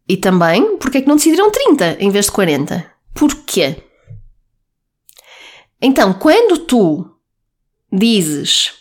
E 0.10 0.18
também, 0.18 0.78
porque 0.78 0.98
é 0.98 1.02
que 1.02 1.08
não 1.08 1.18
decidiram 1.18 1.52
30 1.52 1.98
em 2.00 2.10
vez 2.10 2.26
de 2.26 2.32
40? 2.32 2.84
Porquê? 3.14 3.76
Então, 5.80 6.14
quando 6.14 6.58
tu 6.58 7.06
dizes 7.94 8.74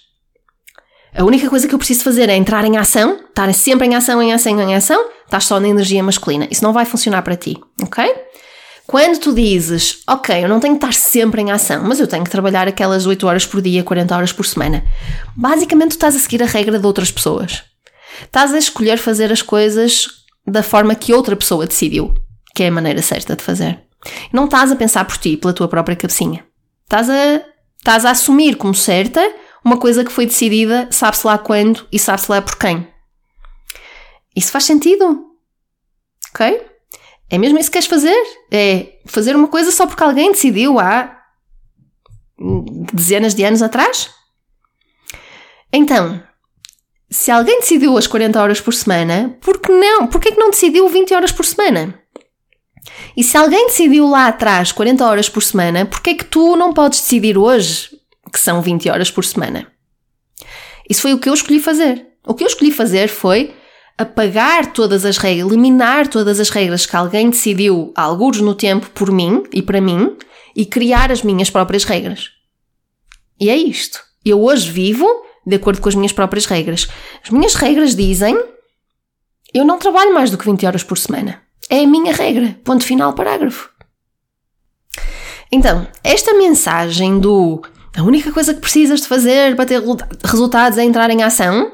A 1.14 1.24
única 1.24 1.48
coisa 1.50 1.66
que 1.66 1.74
eu 1.74 1.78
preciso 1.78 2.04
fazer 2.04 2.28
é 2.28 2.36
entrar 2.36 2.64
em 2.64 2.76
ação, 2.76 3.18
estar 3.28 3.52
sempre 3.52 3.86
em 3.86 3.94
ação, 3.94 4.22
em 4.22 4.32
ação, 4.32 4.60
em 4.60 4.74
ação, 4.74 5.10
estás 5.24 5.44
só 5.44 5.58
na 5.58 5.68
energia 5.68 6.02
masculina. 6.02 6.46
Isso 6.50 6.62
não 6.62 6.72
vai 6.72 6.84
funcionar 6.84 7.22
para 7.22 7.36
ti, 7.36 7.58
ok? 7.82 8.04
Quando 8.86 9.18
tu 9.18 9.34
dizes, 9.34 10.02
ok, 10.06 10.44
eu 10.44 10.48
não 10.48 10.60
tenho 10.60 10.78
que 10.78 10.84
estar 10.84 10.94
sempre 10.94 11.42
em 11.42 11.50
ação, 11.50 11.82
mas 11.84 11.98
eu 12.00 12.06
tenho 12.06 12.24
que 12.24 12.30
trabalhar 12.30 12.68
aquelas 12.68 13.04
8 13.04 13.26
horas 13.26 13.44
por 13.44 13.60
dia, 13.60 13.82
40 13.82 14.16
horas 14.16 14.32
por 14.32 14.46
semana, 14.46 14.84
basicamente 15.36 15.90
tu 15.90 15.92
estás 15.92 16.14
a 16.14 16.18
seguir 16.18 16.42
a 16.42 16.46
regra 16.46 16.78
de 16.78 16.86
outras 16.86 17.10
pessoas. 17.10 17.64
Estás 18.22 18.54
a 18.54 18.58
escolher 18.58 18.98
fazer 18.98 19.32
as 19.32 19.42
coisas 19.42 20.18
da 20.50 20.62
forma 20.62 20.94
que 20.94 21.12
outra 21.12 21.36
pessoa 21.36 21.66
decidiu, 21.66 22.14
que 22.54 22.62
é 22.62 22.68
a 22.68 22.72
maneira 22.72 23.02
certa 23.02 23.36
de 23.36 23.42
fazer. 23.42 23.82
Não 24.32 24.44
estás 24.44 24.72
a 24.72 24.76
pensar 24.76 25.04
por 25.04 25.16
ti, 25.18 25.36
pela 25.36 25.52
tua 25.52 25.68
própria 25.68 25.96
cabecinha. 25.96 26.46
Estás 26.84 27.10
a, 27.10 27.42
estás 27.78 28.04
a 28.04 28.10
assumir 28.10 28.56
como 28.56 28.74
certa 28.74 29.20
uma 29.64 29.76
coisa 29.76 30.04
que 30.04 30.12
foi 30.12 30.24
decidida, 30.24 30.88
sabe-se 30.90 31.26
lá 31.26 31.36
quando 31.36 31.86
e 31.92 31.98
sabe-se 31.98 32.30
lá 32.30 32.40
por 32.40 32.56
quem. 32.56 32.88
Isso 34.34 34.52
faz 34.52 34.64
sentido? 34.64 35.26
Ok? 36.30 36.64
É 37.30 37.36
mesmo 37.36 37.58
isso 37.58 37.68
que 37.68 37.74
queres 37.74 37.88
fazer? 37.88 38.16
É 38.50 38.98
fazer 39.06 39.36
uma 39.36 39.48
coisa 39.48 39.70
só 39.70 39.86
porque 39.86 40.02
alguém 40.02 40.32
decidiu 40.32 40.78
há 40.78 41.18
dezenas 42.92 43.34
de 43.34 43.44
anos 43.44 43.62
atrás? 43.62 44.10
Então, 45.72 46.22
se 47.10 47.30
alguém 47.30 47.60
decidiu 47.60 47.96
as 47.96 48.06
40 48.06 48.40
horas 48.40 48.60
por 48.60 48.74
semana, 48.74 49.36
por 49.40 49.60
que 49.60 49.72
não? 49.72 50.06
Por 50.06 50.20
que 50.20 50.28
é 50.28 50.32
que 50.32 50.38
não 50.38 50.50
decidiu 50.50 50.88
20 50.88 51.14
horas 51.14 51.32
por 51.32 51.44
semana? 51.44 51.98
E 53.16 53.24
se 53.24 53.36
alguém 53.36 53.66
decidiu 53.66 54.08
lá 54.08 54.28
atrás 54.28 54.72
40 54.72 55.04
horas 55.04 55.28
por 55.28 55.42
semana, 55.42 55.86
por 55.86 56.00
que 56.00 56.10
é 56.10 56.14
que 56.14 56.24
tu 56.24 56.56
não 56.56 56.72
podes 56.72 57.00
decidir 57.00 57.36
hoje 57.36 57.90
que 58.32 58.38
são 58.38 58.60
20 58.60 58.90
horas 58.90 59.10
por 59.10 59.24
semana? 59.24 59.66
Isso 60.88 61.02
foi 61.02 61.12
o 61.14 61.18
que 61.18 61.28
eu 61.28 61.34
escolhi 61.34 61.60
fazer. 61.60 62.06
O 62.26 62.34
que 62.34 62.44
eu 62.44 62.46
escolhi 62.46 62.70
fazer 62.70 63.08
foi 63.08 63.54
apagar 63.96 64.72
todas 64.72 65.04
as 65.04 65.16
regras, 65.18 65.46
eliminar 65.46 66.06
todas 66.08 66.38
as 66.38 66.50
regras 66.50 66.86
que 66.86 66.94
alguém 66.94 67.30
decidiu, 67.30 67.92
alguns 67.96 68.40
no 68.40 68.54
tempo, 68.54 68.88
por 68.90 69.10
mim 69.10 69.42
e 69.52 69.60
para 69.60 69.80
mim, 69.80 70.16
e 70.54 70.64
criar 70.64 71.10
as 71.10 71.22
minhas 71.22 71.50
próprias 71.50 71.84
regras. 71.84 72.30
E 73.40 73.50
é 73.50 73.56
isto. 73.56 74.00
Eu 74.24 74.42
hoje 74.42 74.70
vivo 74.70 75.06
de 75.48 75.56
acordo 75.56 75.80
com 75.80 75.88
as 75.88 75.94
minhas 75.94 76.12
próprias 76.12 76.46
regras. 76.46 76.88
As 77.24 77.30
minhas 77.30 77.54
regras 77.54 77.96
dizem: 77.96 78.38
eu 79.52 79.64
não 79.64 79.78
trabalho 79.78 80.14
mais 80.14 80.30
do 80.30 80.38
que 80.38 80.44
20 80.44 80.66
horas 80.66 80.82
por 80.82 80.98
semana. 80.98 81.42
É 81.70 81.82
a 81.82 81.86
minha 81.86 82.12
regra. 82.12 82.56
Ponto 82.64 82.84
final, 82.84 83.12
parágrafo. 83.14 83.70
Então, 85.50 85.86
esta 86.04 86.34
mensagem 86.34 87.18
do 87.18 87.62
a 87.96 88.02
única 88.02 88.30
coisa 88.30 88.54
que 88.54 88.60
precisas 88.60 89.00
de 89.00 89.08
fazer 89.08 89.56
para 89.56 89.64
ter 89.64 89.82
resultados 90.24 90.78
é 90.78 90.84
entrar 90.84 91.10
em 91.10 91.22
ação 91.22 91.72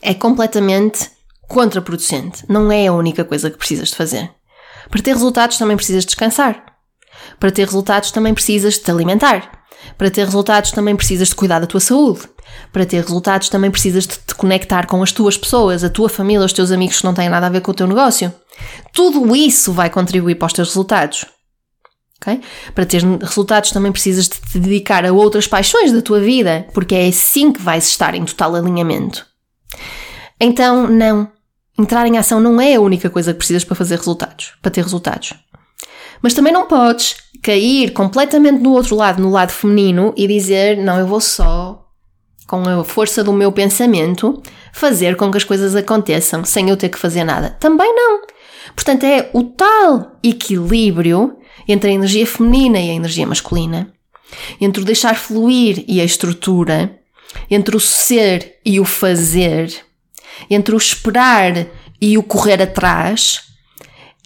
é 0.00 0.14
completamente 0.14 1.10
contraproducente. 1.48 2.44
Não 2.48 2.70
é 2.70 2.86
a 2.86 2.92
única 2.92 3.24
coisa 3.24 3.50
que 3.50 3.58
precisas 3.58 3.88
de 3.88 3.96
fazer. 3.96 4.30
Para 4.88 5.02
ter 5.02 5.12
resultados 5.12 5.58
também 5.58 5.76
precisas 5.76 6.04
descansar. 6.04 6.64
Para 7.40 7.50
ter 7.50 7.64
resultados 7.64 8.10
também 8.12 8.32
precisas 8.32 8.74
de 8.74 8.80
te 8.80 8.90
alimentar. 8.90 9.63
Para 9.96 10.10
ter 10.10 10.24
resultados 10.24 10.70
também 10.70 10.96
precisas 10.96 11.28
de 11.28 11.34
cuidar 11.34 11.60
da 11.60 11.66
tua 11.66 11.80
saúde. 11.80 12.28
Para 12.72 12.86
ter 12.86 13.02
resultados 13.02 13.48
também 13.48 13.70
precisas 13.70 14.06
de 14.06 14.16
te 14.16 14.34
conectar 14.34 14.86
com 14.86 15.02
as 15.02 15.12
tuas 15.12 15.36
pessoas, 15.36 15.84
a 15.84 15.90
tua 15.90 16.08
família, 16.08 16.44
os 16.44 16.52
teus 16.52 16.70
amigos 16.70 16.98
que 16.98 17.04
não 17.04 17.14
têm 17.14 17.28
nada 17.28 17.46
a 17.46 17.50
ver 17.50 17.60
com 17.60 17.70
o 17.70 17.74
teu 17.74 17.86
negócio. 17.86 18.32
Tudo 18.92 19.34
isso 19.34 19.72
vai 19.72 19.90
contribuir 19.90 20.36
para 20.36 20.46
os 20.46 20.52
teus 20.52 20.68
resultados. 20.68 21.24
Okay? 22.20 22.40
Para 22.74 22.86
ter 22.86 23.02
resultados 23.02 23.70
também 23.70 23.92
precisas 23.92 24.28
de 24.28 24.40
te 24.40 24.58
dedicar 24.58 25.04
a 25.04 25.12
outras 25.12 25.46
paixões 25.46 25.92
da 25.92 26.00
tua 26.00 26.20
vida, 26.20 26.66
porque 26.72 26.94
é 26.94 27.08
assim 27.08 27.52
que 27.52 27.60
vais 27.60 27.86
estar 27.86 28.14
em 28.14 28.24
total 28.24 28.54
alinhamento. 28.54 29.26
Então, 30.40 30.88
não. 30.88 31.30
Entrar 31.78 32.06
em 32.06 32.16
ação 32.16 32.40
não 32.40 32.60
é 32.60 32.74
a 32.74 32.80
única 32.80 33.10
coisa 33.10 33.32
que 33.32 33.38
precisas 33.38 33.64
para 33.64 33.74
fazer 33.74 33.96
resultados, 33.96 34.52
para 34.62 34.70
ter 34.70 34.82
resultados. 34.82 35.34
Mas 36.24 36.32
também 36.32 36.54
não 36.54 36.64
podes 36.64 37.16
cair 37.42 37.92
completamente 37.92 38.62
no 38.62 38.72
outro 38.72 38.96
lado, 38.96 39.20
no 39.20 39.30
lado 39.30 39.52
feminino, 39.52 40.14
e 40.16 40.26
dizer: 40.26 40.78
não, 40.78 40.98
eu 40.98 41.06
vou 41.06 41.20
só, 41.20 41.86
com 42.46 42.66
a 42.66 42.82
força 42.82 43.22
do 43.22 43.30
meu 43.30 43.52
pensamento, 43.52 44.42
fazer 44.72 45.16
com 45.16 45.30
que 45.30 45.36
as 45.36 45.44
coisas 45.44 45.76
aconteçam 45.76 46.42
sem 46.42 46.70
eu 46.70 46.78
ter 46.78 46.88
que 46.88 46.98
fazer 46.98 47.24
nada. 47.24 47.50
Também 47.60 47.94
não. 47.94 48.22
Portanto, 48.74 49.04
é 49.04 49.28
o 49.34 49.44
tal 49.44 50.16
equilíbrio 50.24 51.36
entre 51.68 51.90
a 51.90 51.92
energia 51.92 52.26
feminina 52.26 52.80
e 52.80 52.88
a 52.88 52.94
energia 52.94 53.26
masculina, 53.26 53.92
entre 54.58 54.80
o 54.80 54.86
deixar 54.86 55.16
fluir 55.16 55.84
e 55.86 56.00
a 56.00 56.04
estrutura, 56.04 56.98
entre 57.50 57.76
o 57.76 57.80
ser 57.80 58.60
e 58.64 58.80
o 58.80 58.86
fazer, 58.86 59.70
entre 60.48 60.74
o 60.74 60.78
esperar 60.78 61.66
e 62.00 62.16
o 62.16 62.22
correr 62.22 62.62
atrás, 62.62 63.42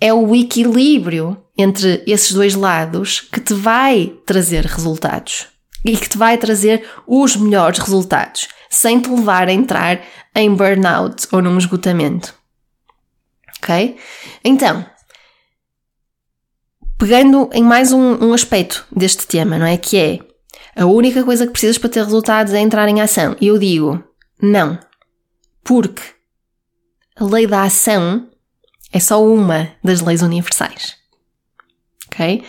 é 0.01 0.15
o 0.15 0.33
equilíbrio 0.33 1.37
entre 1.59 2.05
esses 2.07 2.33
dois 2.33 2.55
lados 2.55 3.21
que 3.21 3.41
te 3.41 3.53
vai 3.53 4.15
trazer 4.25 4.65
resultados 4.65 5.49
e 5.85 5.97
que 5.97 6.09
te 6.09 6.17
vai 6.17 6.39
trazer 6.39 6.89
os 7.07 7.35
melhores 7.35 7.81
resultados, 7.81 8.49
sem 8.71 9.01
te 9.01 9.11
levar 9.11 9.49
a 9.49 9.53
entrar 9.53 10.01
em 10.35 10.55
burnout 10.55 11.27
ou 11.33 11.43
num 11.43 11.59
esgotamento. 11.59 12.33
Ok? 13.61 13.97
Então, 14.45 14.87
pegando 16.97 17.51
em 17.53 17.63
mais 17.63 17.93
um, 17.93 18.25
um 18.25 18.33
aspecto 18.33 18.87
deste 18.95 19.27
tema, 19.27 19.59
não 19.59 19.67
é? 19.67 19.77
Que 19.77 19.97
é 19.99 20.19
a 20.77 20.87
única 20.87 21.25
coisa 21.25 21.45
que 21.45 21.53
precisas 21.53 21.77
para 21.77 21.91
ter 21.91 22.05
resultados 22.05 22.53
é 22.53 22.61
entrar 22.61 22.89
em 22.89 23.01
ação. 23.01 23.37
E 23.41 23.49
eu 23.49 23.59
digo, 23.59 24.03
não. 24.41 24.79
Porque 25.65 26.03
a 27.17 27.25
lei 27.25 27.49
da 27.49 27.65
ação 27.65 28.29
é 28.93 29.01
só 29.01 29.23
uma 29.25 29.73
das 29.83 30.01
leis 30.01 30.23
universais. 30.23 30.97
Ok? 32.19 32.43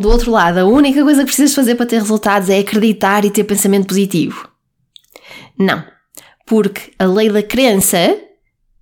do 0.00 0.08
outro 0.08 0.30
lado, 0.30 0.58
a 0.58 0.64
única 0.64 1.02
coisa 1.02 1.20
que 1.20 1.26
precisas 1.26 1.54
fazer 1.54 1.74
para 1.74 1.84
ter 1.84 1.98
resultados 1.98 2.48
é 2.48 2.58
acreditar 2.58 3.24
e 3.24 3.30
ter 3.30 3.44
pensamento 3.44 3.88
positivo. 3.88 4.48
Não. 5.58 5.84
Porque 6.46 6.92
a 6.98 7.04
lei 7.04 7.28
da 7.28 7.42
crença 7.42 8.16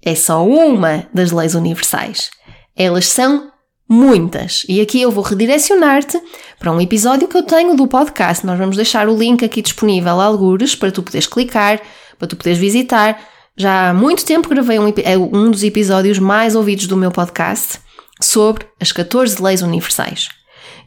é 0.01 0.15
só 0.15 0.47
uma 0.47 1.09
das 1.13 1.33
leis 1.33 1.57
universais. 1.57 2.31
Elas 2.77 3.09
são 3.09 3.51
muitas. 3.89 4.65
E 4.69 4.81
aqui 4.81 5.03
eu 5.03 5.11
vou 5.11 5.25
redirecionar-te 5.25 6.21
para 6.59 6.71
um 6.71 6.81
episódio 6.81 7.27
que 7.27 7.37
eu 7.37 7.43
tenho 7.43 7.75
do 7.75 7.89
podcast. 7.89 8.47
Nós 8.47 8.59
vamos 8.59 8.77
deixar 8.77 9.09
o 9.09 9.19
link 9.19 9.45
aqui 9.45 9.61
disponível, 9.61 10.21
algures, 10.21 10.77
para 10.77 10.93
tu 10.93 11.03
poderes 11.03 11.27
clicar, 11.27 11.81
para 12.17 12.29
tu 12.29 12.37
poderes 12.37 12.59
visitar. 12.59 13.21
Já 13.57 13.91
há 13.91 13.95
muito 13.95 14.25
tempo 14.25 14.49
gravei 14.49 14.79
um, 14.79 14.93
é 15.03 15.19
um 15.19 15.51
dos 15.51 15.65
episódios 15.65 16.19
mais 16.19 16.55
ouvidos 16.55 16.87
do 16.87 16.97
meu 16.97 17.11
podcast 17.11 17.81
sobre 18.21 18.67
as 18.81 18.93
14 18.93 19.43
leis 19.43 19.63
universais. 19.63 20.29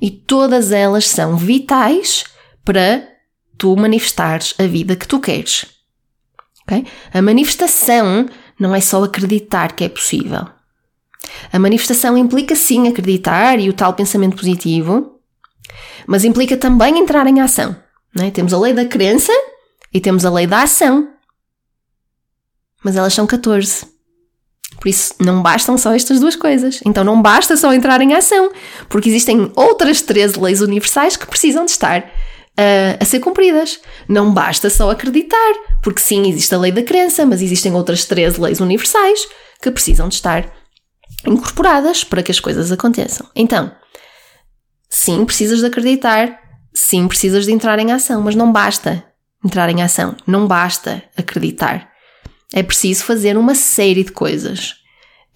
E 0.02 0.10
todas 0.10 0.72
elas 0.72 1.08
são 1.08 1.36
vitais 1.36 2.24
para 2.64 3.08
tu 3.58 3.76
manifestares 3.76 4.56
a 4.58 4.64
vida 4.64 4.96
que 4.96 5.08
tu 5.08 5.20
queres. 5.20 5.66
Okay? 6.64 6.86
A 7.14 7.22
manifestação 7.22 8.28
não 8.60 8.74
é 8.74 8.82
só 8.82 9.04
acreditar 9.04 9.74
que 9.74 9.84
é 9.84 9.90
possível. 9.90 10.48
A 11.52 11.60
manifestação 11.60 12.18
implica 12.18 12.56
sim 12.56 12.88
acreditar 12.88 13.60
e 13.60 13.70
o 13.70 13.74
tal 13.74 13.94
pensamento 13.94 14.38
positivo, 14.38 15.20
mas 16.08 16.24
implica 16.24 16.58
também 16.58 16.98
entrar 16.98 17.28
em 17.28 17.42
ação. 17.42 17.76
É? 18.18 18.32
Temos 18.32 18.54
a 18.54 18.60
lei 18.60 18.74
da 18.74 18.86
crença 18.86 19.32
e 19.94 20.00
temos 20.00 20.26
a 20.26 20.32
lei 20.32 20.48
da 20.48 20.64
ação. 20.64 21.14
Mas 22.84 22.96
elas 22.96 23.14
são 23.14 23.28
14. 23.28 23.99
Por 24.78 24.88
isso, 24.88 25.14
não 25.20 25.42
bastam 25.42 25.78
só 25.78 25.94
estas 25.94 26.20
duas 26.20 26.36
coisas. 26.36 26.80
Então, 26.86 27.04
não 27.04 27.22
basta 27.22 27.58
só 27.58 27.74
entrar 27.74 28.02
em 28.02 28.14
ação, 28.14 28.52
porque 28.88 29.10
existem 29.10 29.52
outras 29.56 30.02
13 30.02 30.40
leis 30.40 30.62
universais 30.62 31.18
que 31.18 31.28
precisam 31.28 31.66
de 31.66 31.72
estar 31.72 32.02
uh, 32.02 32.98
a 33.00 33.06
ser 33.06 33.20
cumpridas. 33.20 33.80
Não 34.08 34.34
basta 34.34 34.70
só 34.70 34.92
acreditar, 34.92 35.54
porque 35.82 36.02
sim, 36.02 36.30
existe 36.30 36.54
a 36.54 36.58
lei 36.58 36.72
da 36.72 36.84
crença, 36.84 37.26
mas 37.26 37.42
existem 37.42 37.74
outras 37.74 38.06
13 38.06 38.40
leis 38.40 38.60
universais 38.60 39.20
que 39.62 39.72
precisam 39.72 40.08
de 40.08 40.16
estar 40.16 40.50
incorporadas 41.26 42.04
para 42.04 42.24
que 42.24 42.32
as 42.32 42.40
coisas 42.40 42.72
aconteçam. 42.72 43.28
Então, 43.36 43.72
sim, 44.90 45.26
precisas 45.26 45.60
de 45.60 45.66
acreditar, 45.66 46.40
sim, 46.74 47.08
precisas 47.08 47.46
de 47.46 47.52
entrar 47.52 47.80
em 47.80 47.92
ação, 47.92 48.22
mas 48.22 48.36
não 48.36 48.52
basta 48.52 49.04
entrar 49.44 49.70
em 49.70 49.82
ação, 49.82 50.16
não 50.26 50.48
basta 50.48 51.04
acreditar. 51.18 51.89
É 52.54 52.64
preciso 52.64 53.04
fazer 53.04 53.38
uma 53.38 53.54
série 53.56 54.04
de 54.04 54.12
coisas 54.12 54.76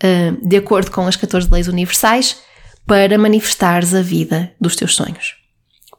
uh, 0.04 0.48
de 0.48 0.58
acordo 0.58 0.92
com 0.92 1.06
as 1.08 1.16
14 1.16 1.50
leis 1.52 1.68
universais 1.68 2.38
para 2.86 3.18
manifestares 3.18 3.94
a 3.94 4.02
vida 4.02 4.54
dos 4.60 4.76
teus 4.76 4.96
sonhos. 4.96 5.36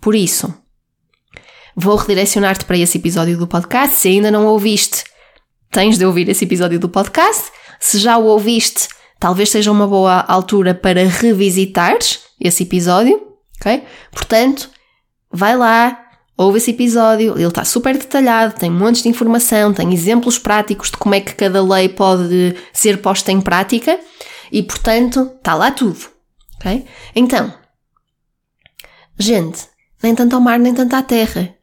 Por 0.00 0.14
isso, 0.14 0.52
vou 1.74 1.96
redirecionar-te 1.96 2.64
para 2.64 2.76
esse 2.76 2.98
episódio 2.98 3.38
do 3.38 3.46
podcast. 3.46 3.96
Se 3.96 4.08
ainda 4.08 4.30
não 4.30 4.46
ouviste, 4.46 5.04
tens 5.70 5.98
de 5.98 6.04
ouvir 6.04 6.28
esse 6.28 6.44
episódio 6.44 6.78
do 6.78 6.88
podcast. 6.88 7.50
Se 7.80 7.98
já 7.98 8.18
o 8.18 8.24
ouviste, 8.24 8.88
talvez 9.18 9.50
seja 9.50 9.70
uma 9.70 9.86
boa 9.86 10.20
altura 10.20 10.74
para 10.74 11.06
revisitares 11.06 12.20
esse 12.40 12.64
episódio, 12.64 13.20
ok? 13.60 13.82
Portanto, 14.10 14.68
vai 15.30 15.56
lá, 15.56 16.03
ouve 16.36 16.58
esse 16.58 16.70
episódio, 16.70 17.34
ele 17.34 17.46
está 17.46 17.64
super 17.64 17.96
detalhado, 17.96 18.58
tem 18.58 18.70
montes 18.70 19.02
de 19.02 19.08
informação, 19.08 19.72
tem 19.72 19.92
exemplos 19.92 20.38
práticos 20.38 20.90
de 20.90 20.96
como 20.96 21.14
é 21.14 21.20
que 21.20 21.34
cada 21.34 21.62
lei 21.62 21.88
pode 21.88 22.56
ser 22.72 23.00
posta 23.00 23.30
em 23.30 23.40
prática 23.40 23.98
e, 24.50 24.62
portanto, 24.62 25.30
está 25.36 25.54
lá 25.54 25.70
tudo. 25.70 25.98
Ok? 26.56 26.84
Então, 27.14 27.52
gente, 29.18 29.68
nem 30.02 30.14
tanto 30.14 30.34
ao 30.34 30.40
mar, 30.40 30.58
nem 30.58 30.74
tanto 30.74 30.94
à 30.94 31.02
terra. 31.02 31.54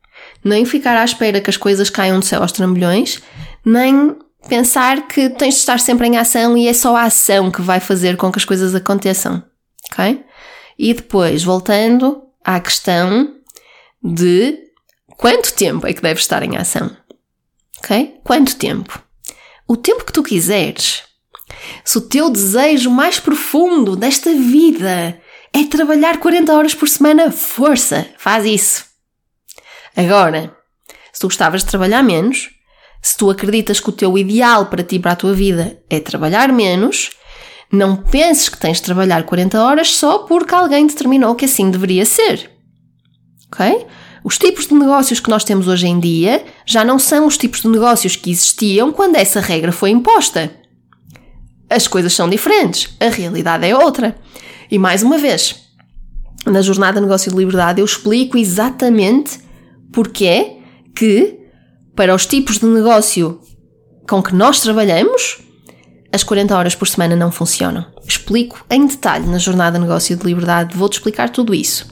Nem 0.44 0.66
ficar 0.66 0.98
à 0.98 1.04
espera 1.04 1.42
que 1.42 1.50
as 1.50 1.58
coisas 1.58 1.90
caiam 1.90 2.20
do 2.20 2.26
céu 2.26 2.42
aos 2.42 2.52
trambolhões, 2.52 3.22
nem 3.66 4.16
pensar 4.48 5.08
que 5.08 5.30
tens 5.30 5.56
de 5.56 5.60
estar 5.60 5.80
sempre 5.80 6.08
em 6.08 6.18
ação 6.18 6.58
e 6.58 6.68
é 6.68 6.74
só 6.74 6.96
a 6.96 7.04
ação 7.04 7.52
que 7.52 7.62
vai 7.62 7.80
fazer 7.80 8.18
com 8.18 8.32
que 8.32 8.40
as 8.40 8.46
coisas 8.46 8.74
aconteçam. 8.74 9.44
Ok? 9.92 10.24
E 10.80 10.94
depois, 10.94 11.44
voltando 11.44 12.24
à 12.44 12.60
questão 12.60 13.41
de 14.04 14.58
quanto 15.18 15.54
tempo 15.54 15.86
é 15.86 15.94
que 15.94 16.02
deves 16.02 16.24
estar 16.24 16.44
em 16.44 16.58
ação. 16.58 16.96
Ok? 17.80 18.20
Quanto 18.24 18.56
tempo? 18.56 19.02
O 19.68 19.78
tempo 19.78 20.06
que 20.06 20.14
tu 20.14 20.24
quiseres. 20.24 21.04
Se 21.84 21.98
o 21.98 22.02
teu 22.02 22.30
desejo 22.30 22.90
mais 22.90 23.20
profundo 23.20 23.96
desta 23.96 24.32
vida 24.34 25.20
é 25.54 25.64
trabalhar 25.66 26.18
40 26.20 26.54
horas 26.54 26.76
por 26.76 26.88
semana, 26.88 27.32
força, 27.32 28.08
faz 28.18 28.46
isso. 28.46 28.86
Agora, 29.96 30.56
se 31.12 31.20
tu 31.20 31.28
gostavas 31.28 31.62
de 31.62 31.70
trabalhar 31.70 32.04
menos, 32.04 32.50
se 33.02 33.18
tu 33.18 33.30
acreditas 33.30 33.80
que 33.80 33.90
o 33.90 33.94
teu 33.94 34.18
ideal 34.18 34.68
para 34.68 34.84
ti, 34.84 35.00
para 35.00 35.12
a 35.12 35.16
tua 35.16 35.34
vida, 35.34 35.82
é 35.90 36.00
trabalhar 36.00 36.52
menos, 36.52 37.10
não 37.72 37.98
penses 37.98 38.48
que 38.48 38.58
tens 38.58 38.78
de 38.78 38.84
trabalhar 38.84 39.24
40 39.24 39.62
horas 39.62 39.96
só 39.96 40.20
porque 40.20 40.54
alguém 40.54 40.86
determinou 40.86 41.36
que 41.36 41.46
assim 41.46 41.72
deveria 41.72 42.06
ser. 42.06 42.51
Ok? 43.52 43.86
Os 44.24 44.38
tipos 44.38 44.68
de 44.68 44.74
negócios 44.74 45.20
que 45.20 45.30
nós 45.30 45.44
temos 45.44 45.68
hoje 45.68 45.88
em 45.88 46.00
dia 46.00 46.46
já 46.66 46.86
não 46.86 47.00
são 47.00 47.26
os 47.26 47.38
tipos 47.38 47.62
de 47.62 47.68
negócios 47.68 48.16
que 48.16 48.32
existiam 48.32 48.92
quando 48.92 49.16
essa 49.16 49.40
regra 49.40 49.72
foi 49.72 49.90
imposta. 49.90 50.52
As 51.70 51.88
coisas 51.88 52.14
são 52.14 52.30
diferentes, 52.30 52.96
a 53.00 53.10
realidade 53.10 53.66
é 53.68 53.76
outra. 53.76 54.16
E 54.70 54.78
mais 54.78 55.04
uma 55.04 55.18
vez, 55.18 55.56
na 56.46 56.62
jornada 56.62 57.02
Negócio 57.02 57.32
de 57.32 57.38
Liberdade 57.38 57.82
eu 57.82 57.86
explico 57.86 58.38
exatamente 58.38 59.40
porque 59.92 60.26
é 60.26 60.58
que 60.96 61.40
para 61.96 62.16
os 62.16 62.26
tipos 62.26 62.58
de 62.60 62.66
negócio 62.66 63.40
com 64.08 64.22
que 64.22 64.36
nós 64.36 64.60
trabalhamos, 64.60 65.40
as 66.12 66.24
40 66.24 66.56
horas 66.56 66.76
por 66.76 66.88
semana 66.88 67.16
não 67.16 67.32
funcionam. 67.32 67.86
Explico 68.08 68.64
em 68.70 68.86
detalhe 68.86 69.28
na 69.28 69.38
jornada 69.38 69.80
Negócio 69.80 70.16
de 70.16 70.26
Liberdade, 70.26 70.76
vou-te 70.76 70.94
explicar 70.94 71.30
tudo 71.30 71.54
isso. 71.54 71.88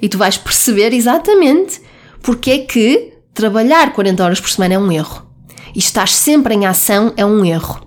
E 0.00 0.08
tu 0.08 0.18
vais 0.18 0.36
perceber 0.36 0.92
exatamente 0.92 1.80
porque 2.22 2.50
é 2.50 2.58
que 2.58 3.12
trabalhar 3.32 3.92
40 3.92 4.24
horas 4.24 4.40
por 4.40 4.50
semana 4.50 4.74
é 4.74 4.78
um 4.78 4.90
erro. 4.90 5.26
E 5.74 5.78
estar 5.78 6.08
sempre 6.08 6.54
em 6.54 6.66
ação 6.66 7.12
é 7.16 7.24
um 7.24 7.44
erro. 7.44 7.84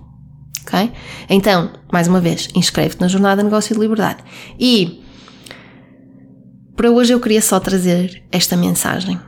Ok? 0.62 0.92
Então, 1.30 1.70
mais 1.90 2.06
uma 2.06 2.20
vez, 2.20 2.48
inscreve-te 2.54 3.00
na 3.00 3.08
jornada 3.08 3.42
Negócio 3.42 3.74
de 3.74 3.80
Liberdade. 3.80 4.22
E 4.60 5.02
para 6.76 6.90
hoje 6.90 7.12
eu 7.12 7.20
queria 7.20 7.40
só 7.40 7.58
trazer 7.58 8.22
esta 8.30 8.56
mensagem. 8.56 9.18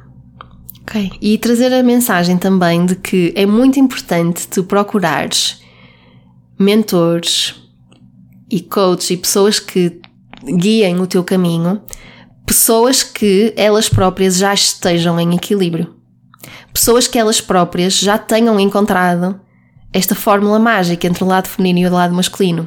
Ok? 0.83 1.11
E 1.21 1.38
trazer 1.38 1.73
a 1.73 1.83
mensagem 1.83 2.37
também 2.37 2.85
de 2.85 2.95
que 2.95 3.33
é 3.35 3.47
muito 3.47 3.81
importante 3.81 4.47
tu 4.47 4.64
procurares 4.64 5.62
mentores 6.59 7.55
e 8.50 8.61
coaches 8.61 9.11
e 9.11 9.17
pessoas 9.17 9.59
que 9.59 10.00
guiem 10.45 11.00
o 11.00 11.07
teu 11.07 11.25
caminho, 11.25 11.81
pessoas 12.50 13.04
que 13.04 13.54
elas 13.57 13.88
próprias 13.88 14.37
já 14.37 14.52
estejam 14.52 15.21
em 15.21 15.37
equilíbrio. 15.37 15.95
Pessoas 16.73 17.07
que 17.07 17.16
elas 17.16 17.40
próprias 17.40 17.97
já 17.97 18.19
tenham 18.19 18.59
encontrado 18.59 19.40
esta 19.92 20.16
fórmula 20.16 20.59
mágica 20.59 21.07
entre 21.07 21.23
o 21.23 21.28
lado 21.28 21.47
feminino 21.47 21.87
e 21.87 21.87
o 21.88 21.95
lado 21.95 22.12
masculino. 22.12 22.66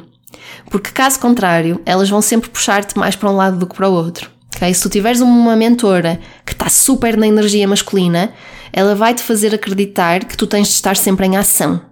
Porque 0.70 0.90
caso 0.90 1.20
contrário, 1.20 1.82
elas 1.84 2.08
vão 2.08 2.22
sempre 2.22 2.48
puxar-te 2.48 2.98
mais 2.98 3.14
para 3.14 3.30
um 3.30 3.36
lado 3.36 3.58
do 3.58 3.66
que 3.66 3.74
para 3.74 3.90
o 3.90 3.92
outro. 3.92 4.30
Okay? 4.56 4.72
Se 4.72 4.80
tu 4.80 4.88
tiveres 4.88 5.20
uma 5.20 5.54
mentora 5.54 6.18
que 6.46 6.52
está 6.52 6.70
super 6.70 7.14
na 7.14 7.26
energia 7.26 7.68
masculina, 7.68 8.32
ela 8.72 8.94
vai 8.94 9.12
te 9.12 9.22
fazer 9.22 9.54
acreditar 9.54 10.24
que 10.24 10.34
tu 10.34 10.46
tens 10.46 10.68
de 10.68 10.72
estar 10.72 10.96
sempre 10.96 11.26
em 11.26 11.36
ação. 11.36 11.82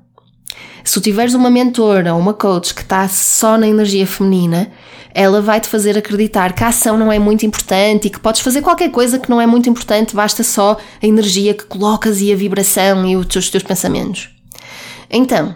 Se 0.85 0.95
tu 0.95 1.01
tiveres 1.01 1.35
uma 1.35 1.51
mentora 1.51 2.15
ou 2.15 2.21
uma 2.21 2.35
coach 2.35 2.75
que 2.75 2.83
está 2.83 3.07
só 3.09 3.57
na 3.57 3.69
energia 3.69 4.07
feminina, 4.07 4.71
ela 5.15 5.41
vai 5.41 5.61
te 5.61 5.69
fazer 5.69 5.97
acreditar 5.97 6.53
que 6.53 6.65
a 6.65 6.69
ação 6.69 6.97
não 6.97 7.13
é 7.13 7.19
muito 7.19 7.47
importante 7.47 8.07
e 8.07 8.11
que 8.11 8.19
podes 8.19 8.41
fazer 8.41 8.63
qualquer 8.63 8.91
coisa 8.91 9.19
que 9.19 9.31
não 9.31 9.41
é 9.41 9.47
muito 9.47 9.69
importante, 9.69 10.15
basta 10.15 10.43
só 10.43 10.77
a 11.03 11.07
energia 11.07 11.55
que 11.55 11.65
colocas 11.65 12.21
e 12.21 12.33
a 12.33 12.37
vibração 12.37 13.07
e 13.07 13.17
os 13.17 13.27
teus, 13.27 13.45
os 13.45 13.51
teus 13.51 13.63
pensamentos. 13.63 14.31
Então, 15.11 15.55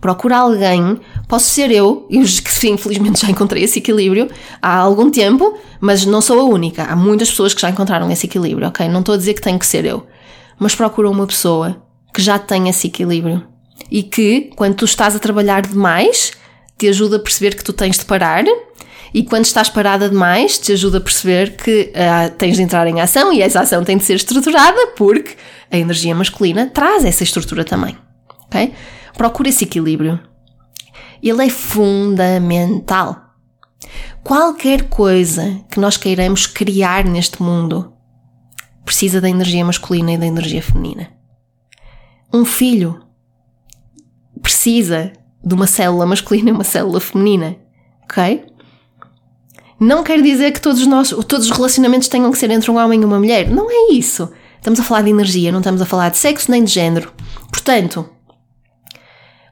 procura 0.00 0.38
alguém, 0.38 1.00
posso 1.28 1.48
ser 1.48 1.70
eu, 1.70 2.06
e 2.10 2.22
que 2.22 2.68
infelizmente 2.68 3.20
já 3.22 3.30
encontrei 3.30 3.62
esse 3.62 3.78
equilíbrio 3.78 4.28
há 4.60 4.76
algum 4.76 5.10
tempo, 5.10 5.56
mas 5.80 6.04
não 6.04 6.20
sou 6.20 6.40
a 6.40 6.44
única. 6.44 6.84
Há 6.84 6.96
muitas 6.96 7.30
pessoas 7.30 7.54
que 7.54 7.62
já 7.62 7.70
encontraram 7.70 8.10
esse 8.10 8.26
equilíbrio, 8.26 8.68
ok? 8.68 8.88
Não 8.88 9.00
estou 9.00 9.14
a 9.14 9.18
dizer 9.18 9.34
que 9.34 9.40
tem 9.40 9.56
que 9.56 9.66
ser 9.66 9.84
eu, 9.84 10.06
mas 10.58 10.74
procura 10.74 11.08
uma 11.08 11.26
pessoa 11.26 11.82
que 12.12 12.20
já 12.20 12.38
tem 12.38 12.68
esse 12.68 12.88
equilíbrio 12.88 13.55
e 13.90 14.02
que, 14.02 14.50
quando 14.56 14.76
tu 14.76 14.84
estás 14.84 15.14
a 15.14 15.18
trabalhar 15.18 15.62
demais, 15.62 16.32
te 16.78 16.88
ajuda 16.88 17.16
a 17.16 17.20
perceber 17.20 17.54
que 17.54 17.64
tu 17.64 17.72
tens 17.72 17.98
de 17.98 18.04
parar 18.04 18.44
e 19.14 19.22
quando 19.22 19.44
estás 19.44 19.70
parada 19.70 20.10
demais, 20.10 20.58
te 20.58 20.72
ajuda 20.72 20.98
a 20.98 21.00
perceber 21.00 21.56
que 21.56 21.90
uh, 21.94 22.30
tens 22.36 22.56
de 22.56 22.62
entrar 22.62 22.86
em 22.86 23.00
ação 23.00 23.32
e 23.32 23.40
essa 23.40 23.60
ação 23.60 23.82
tem 23.82 23.96
de 23.96 24.04
ser 24.04 24.14
estruturada 24.14 24.88
porque 24.96 25.36
a 25.70 25.78
energia 25.78 26.14
masculina 26.14 26.66
traz 26.66 27.04
essa 27.04 27.22
estrutura 27.22 27.64
também. 27.64 27.96
ok? 28.46 28.74
Procura 29.16 29.48
esse 29.48 29.64
equilíbrio. 29.64 30.20
Ele 31.22 31.46
é 31.46 31.48
fundamental. 31.48 33.22
Qualquer 34.22 34.88
coisa 34.88 35.64
que 35.70 35.80
nós 35.80 35.96
queiramos 35.96 36.46
criar 36.46 37.04
neste 37.04 37.42
mundo 37.42 37.92
precisa 38.84 39.20
da 39.20 39.30
energia 39.30 39.64
masculina 39.64 40.12
e 40.12 40.18
da 40.18 40.26
energia 40.26 40.62
feminina. 40.62 41.08
Um 42.32 42.44
filho 42.44 43.05
precisa 44.46 45.12
de 45.44 45.54
uma 45.54 45.66
célula 45.66 46.06
masculina 46.06 46.50
e 46.50 46.52
uma 46.52 46.62
célula 46.62 47.00
feminina, 47.00 47.56
ok? 48.04 48.44
Não 49.80 50.04
quer 50.04 50.22
dizer 50.22 50.52
que 50.52 50.60
todos, 50.60 50.86
nós, 50.86 51.10
todos 51.26 51.50
os 51.50 51.50
relacionamentos 51.50 52.06
tenham 52.06 52.30
que 52.30 52.38
ser 52.38 52.52
entre 52.52 52.70
um 52.70 52.76
homem 52.76 53.02
e 53.02 53.04
uma 53.04 53.18
mulher. 53.18 53.50
Não 53.50 53.68
é 53.68 53.92
isso. 53.92 54.30
Estamos 54.56 54.78
a 54.78 54.84
falar 54.84 55.02
de 55.02 55.10
energia, 55.10 55.50
não 55.50 55.58
estamos 55.58 55.82
a 55.82 55.84
falar 55.84 56.10
de 56.10 56.18
sexo 56.18 56.48
nem 56.48 56.62
de 56.62 56.70
género. 56.70 57.12
Portanto, 57.50 58.08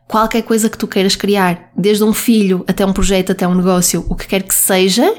qualquer 0.07 0.43
coisa 0.43 0.71
que 0.71 0.79
tu 0.79 0.87
queiras 0.87 1.17
criar, 1.17 1.73
desde 1.77 2.05
um 2.05 2.13
filho 2.13 2.65
até 2.69 2.87
um 2.87 2.93
projeto, 2.93 3.33
até 3.33 3.49
um 3.49 3.55
negócio, 3.57 4.07
o 4.09 4.15
que 4.15 4.29
quer 4.29 4.45
que 4.45 4.55
seja, 4.55 5.13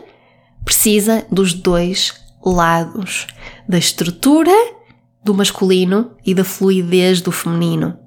precisa 0.64 1.26
dos 1.30 1.54
dois 1.54 2.14
lados: 2.42 3.28
da 3.68 3.78
estrutura 3.78 4.54
do 5.22 5.34
masculino 5.34 6.16
e 6.26 6.34
da 6.34 6.46
fluidez 6.46 7.20
do 7.20 7.32
feminino. 7.32 8.05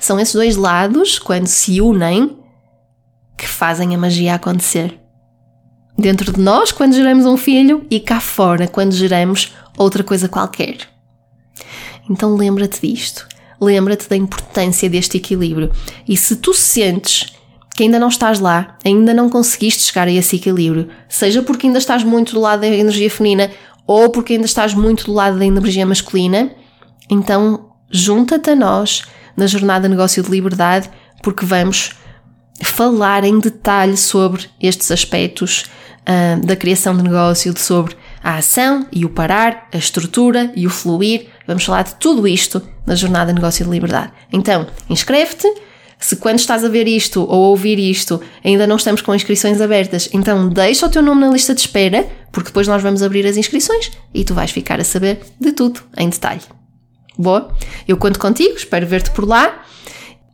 São 0.00 0.18
esses 0.18 0.34
dois 0.34 0.56
lados, 0.56 1.18
quando 1.18 1.46
se 1.46 1.80
unem, 1.80 2.38
que 3.36 3.46
fazem 3.46 3.94
a 3.94 3.98
magia 3.98 4.34
acontecer. 4.34 4.98
Dentro 5.96 6.32
de 6.32 6.40
nós, 6.40 6.72
quando 6.72 6.94
geramos 6.94 7.26
um 7.26 7.36
filho, 7.36 7.86
e 7.90 8.00
cá 8.00 8.18
fora, 8.18 8.66
quando 8.66 8.92
geramos 8.92 9.54
outra 9.78 10.02
coisa 10.02 10.28
qualquer. 10.28 10.78
Então 12.08 12.34
lembra-te 12.34 12.80
disto 12.80 13.28
lembra-te 13.60 14.08
da 14.08 14.16
importância 14.16 14.88
deste 14.88 15.18
equilíbrio. 15.18 15.70
E 16.08 16.16
se 16.16 16.36
tu 16.36 16.54
sentes 16.54 17.34
que 17.76 17.84
ainda 17.84 17.98
não 17.98 18.08
estás 18.08 18.40
lá, 18.40 18.76
ainda 18.84 19.12
não 19.12 19.28
conseguiste 19.28 19.82
chegar 19.82 20.08
a 20.08 20.12
esse 20.12 20.36
equilíbrio, 20.36 20.88
seja 21.08 21.42
porque 21.42 21.66
ainda 21.66 21.78
estás 21.78 22.02
muito 22.02 22.34
do 22.34 22.40
lado 22.40 22.60
da 22.60 22.66
energia 22.66 23.10
feminina 23.10 23.50
ou 23.86 24.08
porque 24.10 24.34
ainda 24.34 24.46
estás 24.46 24.74
muito 24.74 25.04
do 25.06 25.12
lado 25.12 25.38
da 25.38 25.46
energia 25.46 25.86
masculina, 25.86 26.50
então 27.08 27.70
junta-te 27.90 28.50
a 28.50 28.56
nós 28.56 29.02
na 29.40 29.46
jornada 29.46 29.88
Negócio 29.88 30.22
de 30.22 30.30
Liberdade, 30.30 30.90
porque 31.22 31.46
vamos 31.46 31.92
falar 32.62 33.24
em 33.24 33.38
detalhe 33.40 33.96
sobre 33.96 34.44
estes 34.60 34.90
aspectos 34.90 35.64
uh, 36.02 36.44
da 36.44 36.54
criação 36.54 36.94
de 36.94 37.02
negócio, 37.02 37.58
sobre 37.58 37.96
a 38.22 38.36
ação 38.36 38.86
e 38.92 39.04
o 39.04 39.08
parar, 39.08 39.66
a 39.72 39.78
estrutura 39.78 40.52
e 40.54 40.66
o 40.66 40.70
fluir. 40.70 41.26
Vamos 41.46 41.64
falar 41.64 41.82
de 41.82 41.94
tudo 41.94 42.28
isto 42.28 42.60
na 42.86 42.94
Jornada 42.94 43.32
Negócio 43.32 43.64
de 43.64 43.70
Liberdade. 43.70 44.12
Então, 44.30 44.66
inscreve-te. 44.88 45.48
Se 45.98 46.16
quando 46.16 46.38
estás 46.38 46.64
a 46.64 46.68
ver 46.68 46.88
isto 46.88 47.22
ou 47.22 47.44
a 47.44 47.48
ouvir 47.48 47.78
isto 47.78 48.22
ainda 48.42 48.66
não 48.66 48.76
estamos 48.76 49.02
com 49.02 49.14
inscrições 49.14 49.60
abertas, 49.60 50.08
então 50.14 50.48
deixa 50.48 50.86
o 50.86 50.88
teu 50.88 51.02
nome 51.02 51.20
na 51.20 51.28
lista 51.28 51.54
de 51.54 51.60
espera, 51.60 52.08
porque 52.32 52.48
depois 52.48 52.66
nós 52.66 52.82
vamos 52.82 53.02
abrir 53.02 53.26
as 53.26 53.36
inscrições 53.36 53.90
e 54.14 54.24
tu 54.24 54.32
vais 54.32 54.50
ficar 54.50 54.80
a 54.80 54.84
saber 54.84 55.20
de 55.38 55.52
tudo 55.52 55.82
em 55.98 56.08
detalhe. 56.08 56.40
Boa? 57.20 57.50
Eu 57.86 57.98
conto 57.98 58.18
contigo, 58.18 58.54
espero 58.56 58.86
ver-te 58.86 59.10
por 59.10 59.28
lá. 59.28 59.62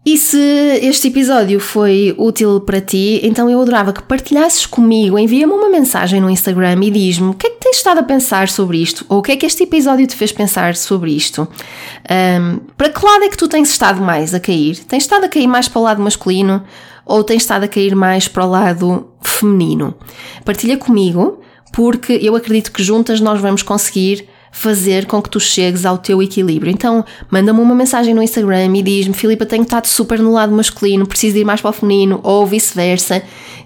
E 0.04 0.16
se 0.16 0.38
este 0.82 1.08
episódio 1.08 1.58
foi 1.58 2.14
útil 2.16 2.60
para 2.60 2.80
ti, 2.80 3.18
então 3.24 3.50
eu 3.50 3.60
adorava 3.60 3.92
que 3.92 4.04
partilhasses 4.04 4.64
comigo, 4.64 5.18
envia-me 5.18 5.52
uma 5.52 5.68
mensagem 5.68 6.20
no 6.20 6.30
Instagram 6.30 6.78
e 6.84 6.92
diz-me 6.92 7.30
o 7.30 7.34
que 7.34 7.48
é 7.48 7.50
que 7.50 7.58
tens 7.58 7.78
estado 7.78 7.98
a 7.98 8.02
pensar 8.04 8.48
sobre 8.48 8.78
isto, 8.80 9.04
ou 9.08 9.18
o 9.18 9.22
que 9.22 9.32
é 9.32 9.36
que 9.36 9.44
este 9.44 9.64
episódio 9.64 10.06
te 10.06 10.14
fez 10.14 10.30
pensar 10.30 10.76
sobre 10.76 11.10
isto. 11.10 11.48
Um, 12.08 12.60
para 12.76 12.88
que 12.88 13.04
lado 13.04 13.24
é 13.24 13.28
que 13.28 13.36
tu 13.36 13.48
tens 13.48 13.68
estado 13.68 14.00
mais 14.00 14.32
a 14.32 14.38
cair? 14.38 14.78
Tens 14.84 15.02
estado 15.02 15.24
a 15.24 15.28
cair 15.28 15.48
mais 15.48 15.66
para 15.66 15.80
o 15.80 15.82
lado 15.82 16.00
masculino 16.00 16.62
ou 17.04 17.24
tens 17.24 17.42
estado 17.42 17.64
a 17.64 17.68
cair 17.68 17.96
mais 17.96 18.28
para 18.28 18.46
o 18.46 18.48
lado 18.48 19.08
feminino? 19.20 19.92
Partilha 20.44 20.76
comigo, 20.76 21.40
porque 21.72 22.12
eu 22.22 22.36
acredito 22.36 22.70
que 22.70 22.80
juntas 22.80 23.20
nós 23.20 23.40
vamos 23.40 23.64
conseguir 23.64 24.28
fazer 24.58 25.04
com 25.04 25.20
que 25.20 25.28
tu 25.28 25.38
chegues 25.38 25.84
ao 25.84 25.98
teu 25.98 26.22
equilíbrio. 26.22 26.72
Então, 26.72 27.04
manda-me 27.30 27.60
uma 27.60 27.74
mensagem 27.74 28.14
no 28.14 28.22
Instagram 28.22 28.74
e 28.74 28.82
diz-me: 28.82 29.12
Filipa, 29.12 29.44
tenho 29.44 29.62
estado 29.62 29.86
super 29.86 30.18
no 30.18 30.32
lado 30.32 30.50
masculino, 30.50 31.06
preciso 31.06 31.36
ir 31.36 31.44
mais 31.44 31.60
para 31.60 31.68
o 31.68 31.72
feminino, 31.74 32.20
ou 32.22 32.46
vice-versa, 32.46 33.22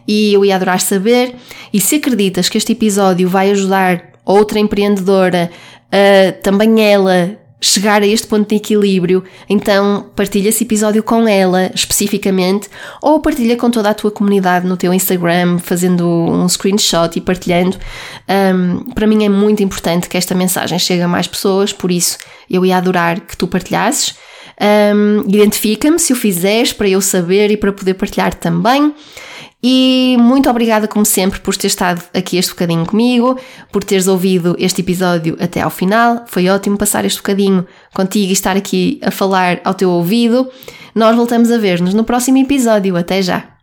e 0.07 0.35
eu 0.35 0.45
ia 0.45 0.57
adorar 0.57 0.81
saber. 0.81 1.37
E 1.73 1.81
se 1.81 1.95
acreditas 1.95 2.49
que 2.49 2.59
este 2.59 2.73
episódio 2.73 3.29
vai 3.29 3.53
ajudar 3.53 4.03
outra 4.25 4.59
empreendedora, 4.59 5.49
a 5.93 6.33
também 6.43 6.83
ela 6.83 7.39
chegar 7.61 8.03
a 8.03 8.07
este 8.07 8.27
ponto 8.27 8.49
de 8.49 8.57
equilíbrio, 8.57 9.23
então 9.49 10.07
partilha 10.17 10.49
esse 10.49 10.65
episódio 10.65 11.03
com 11.03 11.29
ela 11.29 11.71
especificamente 11.75 12.69
ou 13.03 13.21
partilha 13.21 13.57
com 13.57 13.71
toda 13.71 13.91
a 13.91 13.95
tua 13.95 14.11
comunidade 14.11 14.67
no 14.67 14.77
teu 14.77 14.95
Instagram, 14.95 15.59
fazendo 15.59 16.09
um 16.09 16.49
screenshot 16.49 17.11
e 17.17 17.21
partilhando. 17.21 17.77
Um, 18.29 18.91
para 18.95 19.07
mim 19.07 19.25
é 19.25 19.29
muito 19.29 19.63
importante 19.63 20.09
que 20.09 20.17
esta 20.17 20.35
mensagem 20.35 20.79
chegue 20.79 21.03
a 21.03 21.09
mais 21.09 21.27
pessoas, 21.27 21.73
por 21.73 21.91
isso 21.91 22.19
eu 22.49 22.65
ia 22.65 22.77
adorar 22.77 23.21
que 23.21 23.37
tu 23.37 23.47
partilhasses. 23.47 24.15
Um, 24.61 25.23
Identifica-me 25.29 25.99
se 25.99 26.13
o 26.13 26.17
fizeres 26.17 26.73
para 26.73 26.89
eu 26.89 27.01
saber 27.01 27.51
e 27.51 27.57
para 27.57 27.73
poder 27.73 27.95
partilhar 27.95 28.35
também. 28.35 28.95
E 29.63 30.17
muito 30.19 30.49
obrigada, 30.49 30.89
como 30.89 31.05
sempre, 31.05 31.39
por 31.41 31.55
ter 31.57 31.67
estado 31.67 32.03
aqui 32.15 32.39
este 32.39 32.53
bocadinho 32.53 32.87
comigo, 32.87 33.39
por 33.71 33.85
teres 33.85 34.09
ouvido 34.09 34.57
este 34.59 34.81
episódio 34.81 35.37
até 35.39 35.61
ao 35.61 35.71
final. 35.71 36.25
Foi 36.27 36.49
ótimo 36.49 36.79
passar 36.79 37.05
este 37.05 37.19
bocadinho 37.19 37.67
contigo 37.95 38.31
e 38.31 38.33
estar 38.33 38.57
aqui 38.57 38.99
a 39.03 39.11
falar 39.11 39.61
ao 39.65 39.75
teu 39.75 39.91
ouvido. 39.91 40.49
Nós 40.95 41.15
voltamos 41.15 41.51
a 41.51 41.59
ver-nos 41.59 41.93
no 41.93 42.05
próximo 42.05 42.39
episódio. 42.39 42.97
Até 42.97 43.21
já! 43.21 43.60